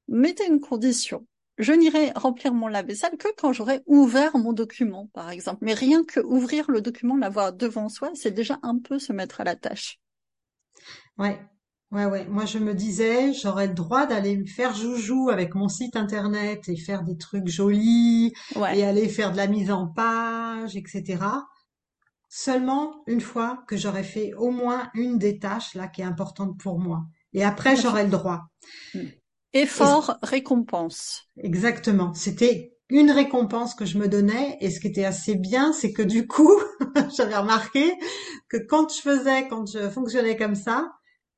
mettez 0.07 0.47
une 0.47 0.59
condition. 0.59 1.27
Je 1.57 1.73
n'irai 1.73 2.11
remplir 2.15 2.53
mon 2.53 2.67
lave-vaisselle 2.67 3.17
que 3.17 3.27
quand 3.37 3.53
j'aurai 3.53 3.81
ouvert 3.85 4.35
mon 4.37 4.51
document, 4.51 5.09
par 5.13 5.29
exemple. 5.29 5.59
Mais 5.61 5.75
rien 5.75 6.03
que 6.03 6.19
ouvrir 6.19 6.71
le 6.71 6.81
document, 6.81 7.17
l'avoir 7.17 7.53
devant 7.53 7.87
soi, 7.87 8.09
c'est 8.15 8.31
déjà 8.31 8.57
un 8.63 8.79
peu 8.79 8.97
se 8.97 9.13
mettre 9.13 9.41
à 9.41 9.43
la 9.43 9.55
tâche. 9.55 9.99
Ouais, 11.19 11.39
Ouais, 11.91 12.05
ouais. 12.05 12.25
Moi, 12.25 12.45
je 12.45 12.57
me 12.57 12.73
disais, 12.73 13.33
j'aurais 13.33 13.67
le 13.67 13.73
droit 13.73 14.05
d'aller 14.05 14.37
me 14.37 14.45
faire 14.45 14.73
joujou 14.73 15.29
avec 15.29 15.55
mon 15.55 15.67
site 15.67 15.97
internet 15.97 16.69
et 16.69 16.77
faire 16.77 17.03
des 17.03 17.17
trucs 17.17 17.47
jolis 17.47 18.33
et 18.73 18.85
aller 18.85 19.09
faire 19.09 19.33
de 19.33 19.37
la 19.37 19.47
mise 19.47 19.71
en 19.71 19.87
page, 19.87 20.77
etc. 20.77 21.17
Seulement 22.29 23.03
une 23.07 23.19
fois 23.19 23.65
que 23.67 23.75
j'aurais 23.75 24.03
fait 24.03 24.33
au 24.35 24.51
moins 24.51 24.89
une 24.93 25.17
des 25.17 25.37
tâches 25.37 25.75
là 25.75 25.89
qui 25.89 26.01
est 26.01 26.05
importante 26.05 26.57
pour 26.57 26.79
moi. 26.79 27.01
Et 27.33 27.43
après, 27.43 27.75
j'aurais 27.75 28.05
le 28.05 28.09
droit. 28.09 28.43
Hmm. 28.93 29.07
Effort, 29.53 30.17
récompense. 30.23 31.23
Exactement. 31.37 32.13
C'était 32.13 32.71
une 32.87 33.11
récompense 33.11 33.75
que 33.75 33.85
je 33.85 33.97
me 33.97 34.07
donnais 34.07 34.57
et 34.61 34.69
ce 34.69 34.79
qui 34.79 34.87
était 34.87 35.03
assez 35.03 35.35
bien, 35.35 35.73
c'est 35.73 35.91
que 35.91 36.01
du 36.01 36.25
coup, 36.25 36.57
j'avais 37.17 37.35
remarqué 37.35 37.91
que 38.47 38.57
quand 38.57 38.93
je 38.93 39.01
faisais, 39.01 39.49
quand 39.49 39.69
je 39.69 39.89
fonctionnais 39.89 40.37
comme 40.37 40.55
ça, 40.55 40.89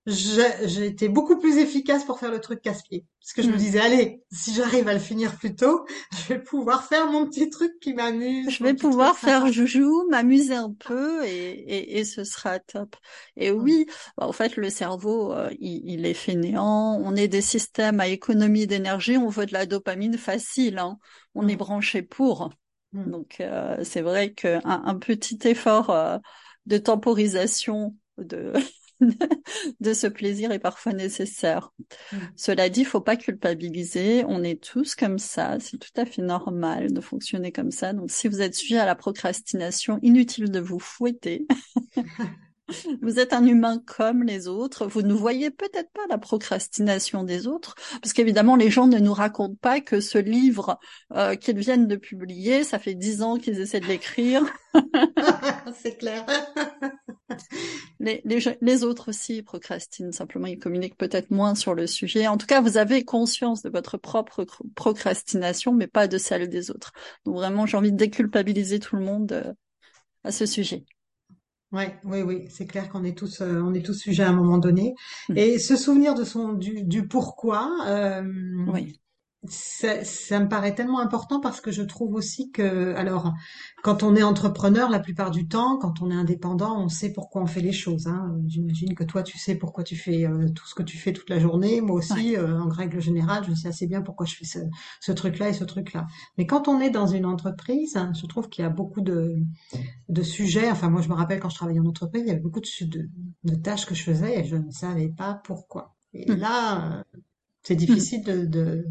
j'ai 0.05 0.86
été 0.86 1.07
beaucoup 1.07 1.39
plus 1.39 1.57
efficace 1.57 2.03
pour 2.03 2.19
faire 2.19 2.31
le 2.31 2.41
truc 2.41 2.62
casse-pied. 2.62 3.05
Parce 3.22 3.31
que 3.31 3.41
je 3.41 3.48
me 3.48 3.53
mm. 3.53 3.57
disais, 3.57 3.79
allez, 3.79 4.22
si 4.31 4.53
j'arrive 4.53 4.89
à 4.89 4.93
le 4.93 5.00
finir 5.00 5.38
plus 5.38 5.55
tôt, 5.55 5.86
je 6.12 6.33
vais 6.33 6.39
pouvoir 6.39 6.86
faire 6.86 7.10
mon 7.10 7.25
petit 7.25 7.50
truc 7.50 7.79
qui 7.79 7.93
m'amuse. 7.93 8.50
Je 8.50 8.63
vais 8.63 8.74
pouvoir 8.74 9.17
faire 9.17 9.50
joujou, 9.51 10.05
m'amuser 10.10 10.55
un 10.55 10.74
peu 10.74 11.25
et, 11.25 11.51
et, 11.51 12.00
et, 12.00 12.03
ce 12.03 12.25
sera 12.25 12.60
top. 12.60 12.98
Et 13.38 13.51
oui, 13.51 13.86
bah, 14.17 14.27
en 14.27 14.33
fait, 14.33 14.57
le 14.57 14.69
cerveau, 14.69 15.31
euh, 15.31 15.50
il, 15.60 15.89
il, 15.89 16.05
est 16.05 16.13
fainéant. 16.13 17.00
On 17.01 17.15
est 17.15 17.29
des 17.29 17.41
systèmes 17.41 18.01
à 18.01 18.07
économie 18.07 18.67
d'énergie. 18.67 19.17
On 19.17 19.29
veut 19.29 19.45
de 19.45 19.53
la 19.53 19.65
dopamine 19.65 20.17
facile. 20.17 20.79
Hein. 20.79 20.98
On 21.33 21.48
est 21.48 21.55
mm. 21.55 21.60
branché 21.60 22.01
pour. 22.01 22.50
Mm. 22.91 23.10
Donc, 23.10 23.38
euh, 23.39 23.77
c'est 23.83 24.01
vrai 24.01 24.33
qu'un 24.33 24.62
un 24.65 24.95
petit 24.95 25.39
effort 25.45 25.91
euh, 25.91 26.17
de 26.65 26.77
temporisation 26.77 27.95
de 28.17 28.51
de 29.79 29.93
ce 29.93 30.07
plaisir 30.07 30.51
est 30.51 30.60
parfois 30.60 30.93
nécessaire. 30.93 31.72
Mm. 32.12 32.17
Cela 32.36 32.69
dit, 32.69 32.81
il 32.81 32.86
faut 32.86 33.01
pas 33.01 33.15
culpabiliser. 33.15 34.24
On 34.27 34.43
est 34.43 34.62
tous 34.62 34.95
comme 34.95 35.19
ça. 35.19 35.57
C'est 35.60 35.77
tout 35.77 35.93
à 35.95 36.05
fait 36.05 36.22
normal 36.22 36.93
de 36.93 37.01
fonctionner 37.01 37.51
comme 37.51 37.72
ça. 37.72 37.93
Donc, 37.93 38.12
si 38.12 38.27
vous 38.27 38.41
êtes 38.41 38.55
sujet 38.55 38.77
à 38.77 38.86
la 38.86 38.95
procrastination, 38.95 40.00
inutile 40.01 40.51
de 40.51 40.60
vous 40.60 40.79
fouetter. 40.79 41.48
Vous 43.01 43.20
êtes 43.20 43.34
un 43.34 43.46
humain 43.46 43.84
comme 43.86 44.24
les 44.24 44.48
autres. 44.48 44.86
Vous 44.86 45.01
ne 45.01 45.13
voyez 45.13 45.51
peut-être 45.51 45.91
pas 45.91 46.08
la 46.10 46.17
procrastination 46.17 47.24
des 47.24 47.46
autres, 47.48 47.75
parce 48.01 48.13
qu'évidemment, 48.13 48.55
les 48.55 48.70
gens 48.70 48.88
ne 48.88 49.00
nous 49.00 49.13
racontent 49.13 49.58
pas 49.60 49.82
que 49.82 50.00
ce 50.00 50.17
livre 50.17 50.79
euh, 51.13 51.36
qu'ils 51.36 51.58
viennent 51.58 51.88
de 51.88 51.98
publier, 51.98 52.63
ça 52.63 52.79
fait 52.79 52.96
dix 52.96 53.22
ans 53.22 53.38
qu'ils 53.38 53.60
essaient 53.60 53.82
de 53.82 53.88
l'écrire. 53.88 54.43
C'est 55.75 55.98
clair. 55.98 56.25
les, 58.00 58.22
les, 58.24 58.39
les, 58.62 58.84
autres 58.84 59.10
aussi 59.10 59.41
procrastinent, 59.41 60.13
simplement 60.13 60.48
ils 60.48 60.60
communiquent 60.60 60.98
peut-être 60.98 61.32
moins 61.32 61.55
sur 61.55 61.74
le 61.74 61.86
sujet. 61.86 62.27
En 62.27 62.38
tout 62.38 62.48
cas, 62.48 62.62
vous 62.62 62.77
avez 62.77 63.03
conscience 63.03 63.62
de 63.62 63.70
votre 63.70 63.98
propre 63.98 64.46
procrastination, 64.75 65.74
mais 65.74 65.88
pas 65.88 66.08
de 66.08 66.17
celle 66.17 66.48
des 66.48 66.72
autres. 66.72 66.93
Donc 67.25 67.36
vraiment, 67.36 67.65
j'ai 67.65 67.77
envie 67.77 67.91
de 67.91 67.98
déculpabiliser 67.98 68.79
tout 68.79 68.96
le 68.96 69.03
monde 69.03 69.32
euh, 69.34 69.53
à 70.24 70.32
ce 70.32 70.46
sujet. 70.46 70.86
Ouais, 71.74 72.00
oui, 72.03 72.22
oui, 72.22 72.48
c'est 72.50 72.68
clair 72.68 72.88
qu'on 72.88 73.03
est 73.03 73.18
tous, 73.18 73.42
euh, 73.42 73.60
on 73.62 73.74
est 73.74 73.84
tous 73.84 73.96
sujets 73.96 74.24
à 74.24 74.30
un 74.30 74.34
moment 74.34 74.60
donné. 74.60 74.94
Mmh. 75.27 75.38
Et 75.38 75.58
se 75.58 75.75
souvenir 75.75 76.13
de 76.13 76.24
son, 76.24 76.53
du, 76.53 76.84
du 76.84 77.08
pourquoi, 77.08 77.68
euh, 77.88 78.24
oui 78.68 79.00
ça, 79.45 80.03
ça, 80.05 80.39
me 80.39 80.47
paraît 80.47 80.73
tellement 80.73 81.00
important 81.00 81.39
parce 81.39 81.59
que 81.59 81.71
je 81.71 81.81
trouve 81.81 82.13
aussi 82.15 82.51
que, 82.51 82.93
alors, 82.95 83.33
quand 83.83 84.01
on 84.03 84.15
est 84.15 84.23
entrepreneur, 84.23 84.89
la 84.89 85.00
plupart 85.00 85.31
du 85.31 85.47
temps, 85.47 85.77
quand 85.77 86.01
on 86.01 86.09
est 86.09 86.15
indépendant, 86.15 86.81
on 86.81 86.88
sait 86.88 87.12
pourquoi 87.12 87.41
on 87.41 87.45
fait 87.45 87.62
les 87.62 87.73
choses. 87.73 88.07
Hein. 88.07 88.38
J'imagine 88.47 88.95
que 88.95 89.03
toi, 89.03 89.21
tu 89.21 89.38
sais 89.38 89.55
pourquoi 89.55 89.83
tu 89.83 89.95
fais 89.95 90.25
euh, 90.25 90.47
tout 90.50 90.65
ce 90.65 90.73
que 90.73 90.83
tu 90.83 90.97
fais 90.97 91.12
toute 91.12 91.29
la 91.29 91.39
journée. 91.39 91.81
Moi 91.81 91.97
aussi, 91.97 92.38
euh, 92.38 92.62
en 92.62 92.69
règle 92.69 93.01
générale, 93.01 93.43
je 93.47 93.53
sais 93.53 93.67
assez 93.67 93.88
bien 93.88 94.01
pourquoi 94.01 94.25
je 94.25 94.35
fais 94.35 94.45
ce, 94.45 94.59
ce 95.01 95.12
truc-là 95.12 95.50
et 95.50 95.53
ce 95.53 95.65
truc-là. 95.65 96.07
Mais 96.38 96.45
quand 96.45 96.67
on 96.67 96.79
est 96.79 96.89
dans 96.89 97.07
une 97.07 97.25
entreprise, 97.25 98.00
je 98.13 98.25
trouve 98.27 98.47
qu'il 98.47 98.63
y 98.63 98.65
a 98.65 98.69
beaucoup 98.69 99.01
de, 99.01 99.35
de 100.07 100.21
sujets. 100.21 100.71
Enfin, 100.71 100.89
moi, 100.89 101.01
je 101.01 101.09
me 101.09 101.15
rappelle 101.15 101.39
quand 101.39 101.50
je 101.50 101.55
travaillais 101.55 101.79
en 101.81 101.85
entreprise, 101.85 102.23
il 102.25 102.29
y 102.29 102.31
avait 102.31 102.39
beaucoup 102.39 102.62
de, 102.62 102.85
de, 102.85 103.09
de 103.43 103.55
tâches 103.55 103.85
que 103.85 103.95
je 103.95 104.03
faisais 104.03 104.39
et 104.39 104.43
je 104.45 104.55
ne 104.55 104.71
savais 104.71 105.09
pas 105.09 105.41
pourquoi. 105.43 105.93
Et 106.13 106.31
mmh. 106.31 106.35
là, 106.35 107.03
c'est 107.63 107.75
difficile 107.75 108.24
de, 108.24 108.46
de, 108.46 108.86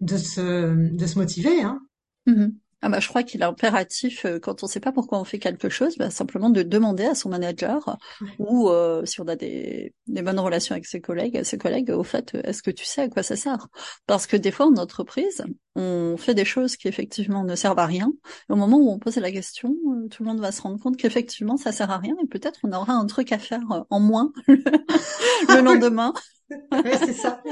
de, 0.00 0.16
se, 0.16 0.90
de 0.94 1.06
se 1.06 1.18
motiver. 1.18 1.62
Hein. 1.62 1.80
Mm-hmm. 2.26 2.52
Ah 2.86 2.90
bah, 2.90 3.00
je 3.00 3.08
crois 3.08 3.22
qu'il 3.22 3.40
est 3.40 3.44
impératif, 3.46 4.26
euh, 4.26 4.38
quand 4.38 4.62
on 4.62 4.66
ne 4.66 4.70
sait 4.70 4.78
pas 4.78 4.92
pourquoi 4.92 5.18
on 5.18 5.24
fait 5.24 5.38
quelque 5.38 5.70
chose, 5.70 5.96
bah, 5.96 6.10
simplement 6.10 6.50
de 6.50 6.62
demander 6.62 7.04
à 7.04 7.14
son 7.14 7.30
manager 7.30 7.96
ou 8.38 8.68
euh, 8.68 9.06
si 9.06 9.22
on 9.22 9.26
a 9.26 9.36
des, 9.36 9.94
des, 10.06 10.20
bonnes 10.20 10.38
relations 10.38 10.74
avec 10.74 10.84
ses 10.84 11.00
collègues, 11.00 11.42
ses 11.44 11.56
collègues, 11.56 11.88
au 11.88 12.02
fait, 12.02 12.34
est-ce 12.44 12.62
que 12.62 12.70
tu 12.70 12.84
sais 12.84 13.00
à 13.00 13.08
quoi 13.08 13.22
ça 13.22 13.36
sert? 13.36 13.68
Parce 14.06 14.26
que 14.26 14.36
des 14.36 14.50
fois 14.50 14.66
en 14.66 14.76
entreprise, 14.76 15.46
on 15.76 16.16
fait 16.16 16.34
des 16.34 16.44
choses 16.44 16.76
qui 16.76 16.88
effectivement 16.88 17.44
ne 17.44 17.54
servent 17.54 17.78
à 17.78 17.86
rien. 17.86 18.12
Et 18.48 18.52
au 18.52 18.56
moment 18.56 18.78
où 18.78 18.90
on 18.90 18.98
pose 18.98 19.16
la 19.16 19.32
question, 19.32 19.76
euh, 19.92 20.08
tout 20.08 20.22
le 20.22 20.28
monde 20.28 20.40
va 20.40 20.52
se 20.52 20.62
rendre 20.62 20.80
compte 20.80 20.96
qu'effectivement 20.96 21.56
ça 21.56 21.72
sert 21.72 21.90
à 21.90 21.98
rien 21.98 22.14
et 22.22 22.26
peut-être 22.26 22.60
on 22.62 22.72
aura 22.72 22.92
un 22.92 23.06
truc 23.06 23.32
à 23.32 23.38
faire 23.38 23.60
euh, 23.72 23.80
en 23.90 24.00
moins 24.00 24.32
le 24.46 25.62
lendemain. 25.62 26.12
oui, 26.50 26.90
c'est 26.98 27.14
ça. 27.14 27.42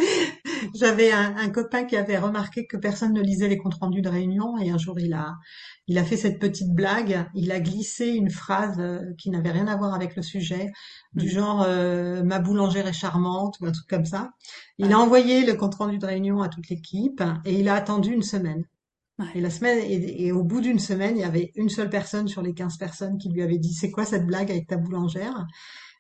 J'avais 0.75 1.11
un, 1.11 1.35
un, 1.37 1.49
copain 1.51 1.85
qui 1.85 1.97
avait 1.97 2.19
remarqué 2.19 2.67
que 2.67 2.77
personne 2.77 3.13
ne 3.15 3.23
lisait 3.23 3.49
les 3.49 3.57
comptes 3.57 3.75
rendus 3.75 4.03
de 4.03 4.09
réunion 4.09 4.59
et 4.59 4.71
un 4.71 4.79
jour 4.79 5.01
il 5.01 5.15
a 5.15 5.35
il 5.89 5.99
a 5.99 6.05
fait 6.05 6.17
cette 6.17 6.39
petite 6.39 6.73
blague, 6.73 7.27
il 7.35 7.51
a 7.51 7.61
glissé 7.61 8.09
une 8.09 8.31
phrase 8.31 8.79
euh, 8.79 9.01
qui 9.19 9.31
n'avait 9.31 9.51
rien 9.51 9.67
à 9.67 9.77
voir 9.77 9.95
avec 9.95 10.15
le 10.15 10.23
sujet, 10.23 10.71
du 11.15 11.27
mm. 11.27 11.31
genre 11.31 11.63
euh, 11.67 12.23
ma 12.23 12.39
boulangère 12.39 12.87
est 12.87 12.93
charmante 12.93 13.59
ou 13.61 13.67
un 13.67 13.73
truc 13.73 13.89
comme 13.89 14.05
ça. 14.05 14.31
Il 14.79 14.93
a 14.93 14.99
envoyé 14.99 15.45
le 15.45 15.55
compte 15.55 15.75
rendu 15.75 15.99
de 15.99 16.07
réunion 16.07 16.41
à 16.41 16.49
toute 16.49 16.69
l'équipe 16.69 17.23
et 17.45 17.59
il 17.59 17.69
a 17.69 17.75
attendu 17.75 18.13
une 18.13 18.23
semaine. 18.23 18.65
Et 19.35 19.41
la 19.41 19.51
semaine 19.51 19.79
et, 19.85 20.33
au 20.33 20.43
bout 20.43 20.61
d'une 20.61 20.81
semaine, 20.81 21.17
il 21.17 21.21
y 21.21 21.25
avait 21.25 21.53
une 21.55 21.69
seule 21.69 21.91
personne 21.91 22.27
sur 22.27 22.43
les 22.43 22.55
15 22.55 22.77
personnes 22.77 23.19
qui 23.19 23.29
lui 23.29 23.43
avait 23.43 23.59
dit 23.59 23.73
c'est 23.73 23.91
quoi 23.91 24.05
cette 24.05 24.27
blague 24.27 24.51
avec 24.51 24.67
ta 24.67 24.77
boulangère? 24.77 25.47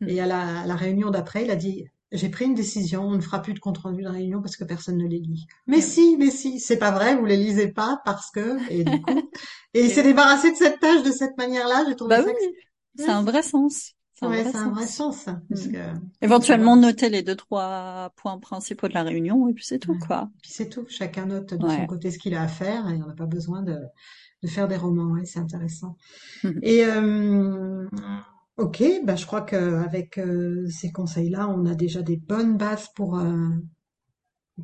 Mm. 0.00 0.08
Et 0.08 0.20
à 0.20 0.26
la, 0.26 0.66
la 0.66 0.76
réunion 0.76 1.10
d'après, 1.10 1.44
il 1.44 1.50
a 1.50 1.56
dit 1.56 1.84
j'ai 2.12 2.28
pris 2.28 2.44
une 2.44 2.54
décision, 2.54 3.04
on 3.04 3.16
ne 3.16 3.20
fera 3.20 3.40
plus 3.40 3.54
de 3.54 3.58
compte 3.58 3.78
rendu 3.78 4.02
de 4.02 4.08
réunion 4.08 4.42
parce 4.42 4.56
que 4.56 4.64
personne 4.64 4.98
ne 4.98 5.06
les 5.06 5.18
lit. 5.18 5.46
Mais 5.66 5.80
si, 5.80 6.16
mais 6.18 6.30
si, 6.30 6.60
c'est 6.60 6.76
pas 6.76 6.90
vrai, 6.90 7.16
vous 7.16 7.24
les 7.24 7.38
lisez 7.38 7.68
pas 7.68 8.02
parce 8.04 8.30
que, 8.30 8.58
et 8.70 8.84
du 8.84 9.00
coup, 9.00 9.30
et 9.74 9.84
il 9.84 9.90
s'est 9.90 10.02
débarrassé 10.02 10.52
de 10.52 10.56
cette 10.56 10.80
tâche 10.80 11.02
de 11.02 11.10
cette 11.10 11.36
manière-là, 11.36 11.84
j'ai 11.88 11.96
trouvé 11.96 12.16
bah 12.16 12.22
oui, 12.26 12.32
c'est 12.96 13.10
un 13.10 13.22
vrai 13.22 13.42
sens. 13.42 13.92
Ouais, 14.22 14.44
c'est 14.44 14.56
un 14.56 14.70
vrai 14.70 14.86
sens. 14.86 15.24
Parce 15.24 15.66
mm. 15.66 15.72
que, 15.72 15.78
Éventuellement 16.20 16.76
noter 16.76 17.08
les 17.08 17.22
deux 17.22 17.34
trois 17.34 18.12
points 18.16 18.38
principaux 18.38 18.86
de 18.86 18.94
la 18.94 19.02
réunion 19.02 19.48
et 19.48 19.52
puis 19.52 19.64
c'est 19.64 19.80
tout 19.80 19.98
quoi. 19.98 20.30
Puis 20.42 20.52
c'est 20.52 20.68
tout. 20.68 20.84
Chacun 20.88 21.26
note 21.26 21.54
de 21.54 21.68
son 21.68 21.86
côté 21.86 22.12
ce 22.12 22.18
qu'il 22.18 22.34
a 22.34 22.42
à 22.42 22.48
faire 22.48 22.88
et 22.88 23.02
on 23.02 23.06
n'a 23.06 23.14
pas 23.14 23.26
besoin 23.26 23.62
de, 23.62 23.76
de 24.42 24.48
faire 24.48 24.68
des 24.68 24.76
romans. 24.76 25.14
Ouais, 25.14 25.24
c'est 25.24 25.40
intéressant. 25.40 25.96
Mm-hmm. 26.44 26.58
Et 26.62 26.84
euh, 26.84 27.88
Ok, 28.58 28.82
bah 29.04 29.16
je 29.16 29.24
crois 29.24 29.40
qu'avec 29.40 30.18
euh, 30.18 30.66
ces 30.68 30.92
conseils-là, 30.92 31.48
on 31.48 31.64
a 31.64 31.74
déjà 31.74 32.02
des 32.02 32.16
bonnes 32.16 32.58
bases 32.58 32.88
pour 32.94 33.18
euh, 33.18 33.48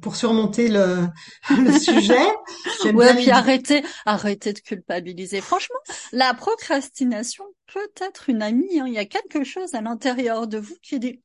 pour 0.00 0.16
surmonter 0.16 0.68
le, 0.68 1.06
le 1.50 1.78
sujet. 1.78 2.26
Ouais, 2.92 3.14
puis 3.14 3.30
arrêtez, 3.30 3.82
arrêtez 4.04 4.52
de 4.52 4.60
culpabiliser. 4.60 5.40
Franchement, 5.40 5.78
la 6.12 6.34
procrastination 6.34 7.44
peut 7.72 7.90
être 8.00 8.28
une 8.28 8.42
amie. 8.42 8.80
Hein. 8.80 8.86
Il 8.86 8.94
y 8.94 8.98
a 8.98 9.06
quelque 9.06 9.44
chose 9.44 9.74
à 9.74 9.80
l'intérieur 9.80 10.46
de 10.46 10.58
vous 10.58 10.76
qui 10.82 10.98
dit 10.98 11.20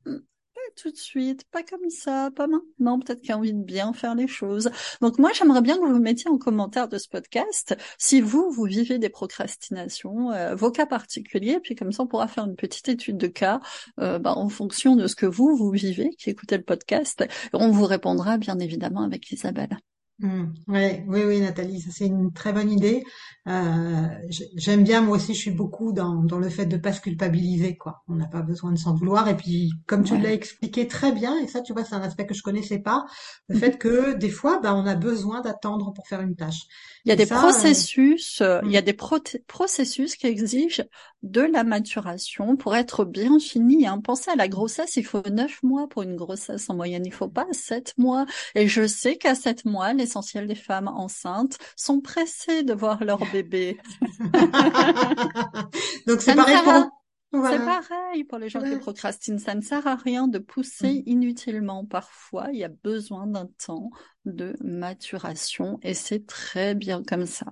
tout 0.76 0.92
de 0.92 0.98
suite, 0.98 1.44
pas 1.52 1.64
comme 1.64 1.90
ça, 1.90 2.30
pas 2.36 2.48
maintenant, 2.48 3.00
peut-être 3.00 3.22
qu'il 3.22 3.32
a 3.32 3.38
envie 3.38 3.54
de 3.54 3.64
bien 3.64 3.94
faire 3.94 4.16
les 4.16 4.28
choses. 4.28 4.70
Donc 5.02 5.20
moi, 5.20 5.32
j'aimerais 5.34 5.62
bien 5.62 5.78
que 5.78 5.86
vous 5.86 6.00
mettiez 6.00 6.30
en 6.30 6.38
commentaire 6.38 6.88
de 6.88 6.98
ce 6.98 7.08
podcast 7.08 7.76
si 7.98 8.22
vous, 8.22 8.52
vous 8.52 8.66
vivez 8.66 8.98
des 9.00 9.10
procrastinations, 9.10 10.32
euh, 10.32 10.56
vos 10.56 10.72
cas 10.72 10.86
particuliers, 10.86 11.60
puis 11.60 11.76
comme 11.76 11.92
ça, 11.92 12.04
on 12.04 12.08
pourra 12.08 12.28
faire 12.28 12.46
une 12.46 12.56
petite 12.56 12.90
étude 12.90 13.18
de 13.18 13.28
cas 13.28 13.62
euh, 14.00 14.20
bah, 14.20 14.34
en 14.36 14.50
fonction 14.50 14.96
de 14.96 15.08
ce 15.08 15.16
que 15.16 15.26
vous, 15.26 15.56
vous 15.56 15.72
vivez, 15.72 16.10
qui 16.18 16.30
écoutez 16.30 16.58
le 16.58 16.64
podcast. 16.64 17.24
On 17.54 17.72
vous 17.72 17.86
répondra 17.86 18.38
bien 18.38 18.60
évidemment 18.60 19.02
avec 19.02 19.32
Isabelle. 19.32 19.78
Mmh. 20.24 20.54
oui, 20.70 21.04
oui, 21.26 21.42
Nathalie, 21.42 21.82
ça 21.82 21.90
c'est 21.92 22.06
une 22.06 22.32
très 22.32 22.54
bonne 22.54 22.72
idée. 22.72 23.04
Euh, 23.46 24.08
j'aime 24.56 24.86
bien, 24.86 25.02
moi 25.02 25.18
aussi, 25.18 25.34
je 25.34 25.40
suis 25.40 25.52
beaucoup 25.52 25.92
dans, 25.92 26.24
dans 26.24 26.40
le 26.40 26.48
fait 26.48 26.66
de 26.66 26.78
pas 26.78 26.94
se 26.94 27.02
culpabiliser, 27.02 27.76
quoi. 27.76 28.04
On 28.08 28.16
n'a 28.16 28.28
pas 28.28 28.42
besoin 28.42 28.72
de 28.72 28.78
s'en 28.78 28.96
vouloir. 28.96 29.28
Et 29.28 29.36
puis, 29.36 29.74
comme 29.86 30.06
tu 30.06 30.18
l'as 30.18 30.32
expliqué 30.32 30.88
très 30.88 31.12
bien, 31.12 31.38
et 31.40 31.48
ça, 31.48 31.60
tu 31.60 31.74
vois, 31.74 31.84
c'est 31.84 31.96
un 31.96 32.02
aspect 32.02 32.26
que 32.26 32.34
je 32.34 32.42
connaissais 32.42 32.80
pas, 32.80 33.06
le 33.50 33.58
mmh 33.58 33.60
fait 33.60 33.78
que 33.78 34.14
des 34.14 34.30
fois, 34.30 34.60
bah, 34.62 34.74
on 34.74 34.86
a 34.86 34.96
besoin 34.96 35.42
d'attendre 35.42 35.92
pour 35.94 36.08
faire 36.08 36.22
une 36.22 36.38
tâche. 36.38 36.62
Il 37.04 37.10
y 37.10 37.12
a 37.12 37.18
des 37.18 37.26
processus, 37.26 38.40
euh, 38.40 38.62
il 38.64 38.72
y 38.72 38.78
a 38.78 38.82
des 38.82 38.94
processus 38.94 40.16
qui 40.16 40.28
exigent 40.28 40.84
de 41.22 41.42
la 41.42 41.64
maturation 41.64 42.56
pour 42.56 42.76
être 42.76 43.06
bien 43.06 43.40
fini. 43.40 43.88
Hein. 43.88 44.00
Pensez 44.02 44.32
à 44.32 44.36
la 44.36 44.48
grossesse, 44.48 44.96
il 44.98 45.06
faut 45.06 45.22
neuf 45.30 45.64
mois 45.64 45.88
pour 45.88 46.04
une 46.04 46.16
grossesse 46.16 46.70
en 46.70 46.76
moyenne, 46.76 47.06
il 47.06 47.14
faut 47.14 47.30
pas 47.30 47.48
sept 47.52 47.94
mois. 47.98 48.26
Et 48.56 48.68
je 48.68 48.88
sais 48.88 49.18
qu'à 49.18 49.36
sept 49.36 49.66
mois, 49.66 49.94
l'essentiel 50.14 50.48
des 50.48 50.56
femmes 50.56 50.88
enceintes 50.88 51.58
sont 51.76 52.00
pressées 52.02 52.64
de 52.64 52.74
voir 52.74 53.04
leur 53.04 53.20
bébé. 53.34 53.78
Donc 56.08 56.22
c'est 56.22 56.36
pareil 56.36 56.58
pour 56.64 56.90
c'est 57.32 57.66
pareil 57.66 58.24
pour 58.26 58.38
les 58.38 58.48
gens 58.48 58.62
qui 58.62 58.76
procrastinent. 58.76 59.40
Ça 59.40 59.56
ne 59.56 59.62
sert 59.62 59.88
à 59.88 59.96
rien 59.96 60.28
de 60.28 60.38
pousser 60.38 61.02
mm. 61.02 61.04
inutilement. 61.08 61.84
Parfois, 61.84 62.50
il 62.54 62.60
y 62.60 62.64
a 62.64 62.70
besoin 62.70 63.26
d'un 63.26 63.48
temps 63.66 63.90
de 64.26 64.56
maturation 64.62 65.80
et 65.82 65.96
c'est 65.96 66.28
très 66.28 66.76
bien 66.76 67.02
comme 67.02 67.26
ça. 67.26 67.48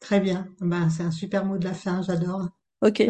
Très 0.00 0.20
bien. 0.20 0.48
Ben, 0.60 0.88
c'est 0.88 1.02
un 1.02 1.10
super 1.10 1.44
mot 1.44 1.58
de 1.58 1.66
la 1.66 1.74
fin. 1.74 2.00
J'adore. 2.00 2.48
Ok. 2.80 3.02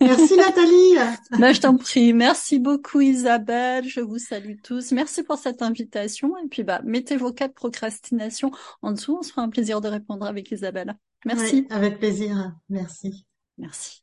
Merci 0.00 0.36
Nathalie. 0.36 0.96
ben, 1.38 1.52
je 1.52 1.60
t'en 1.60 1.76
prie. 1.76 2.12
Merci 2.12 2.58
beaucoup 2.58 3.00
Isabelle. 3.00 3.88
Je 3.88 4.00
vous 4.00 4.18
salue 4.18 4.56
tous. 4.62 4.90
Merci 4.92 5.22
pour 5.22 5.38
cette 5.38 5.62
invitation. 5.62 6.36
Et 6.38 6.48
puis, 6.48 6.64
bah, 6.64 6.80
mettez 6.84 7.16
vos 7.16 7.32
cas 7.32 7.48
de 7.48 7.52
procrastination 7.52 8.50
en 8.82 8.92
dessous. 8.92 9.16
On 9.18 9.22
se 9.22 9.30
fera 9.30 9.42
un 9.42 9.48
plaisir 9.48 9.80
de 9.80 9.88
répondre 9.88 10.26
avec 10.26 10.50
Isabelle. 10.50 10.96
Merci. 11.24 11.66
avec 11.70 11.98
plaisir. 11.98 12.52
Merci. 12.68 13.24
Merci. 13.58 14.01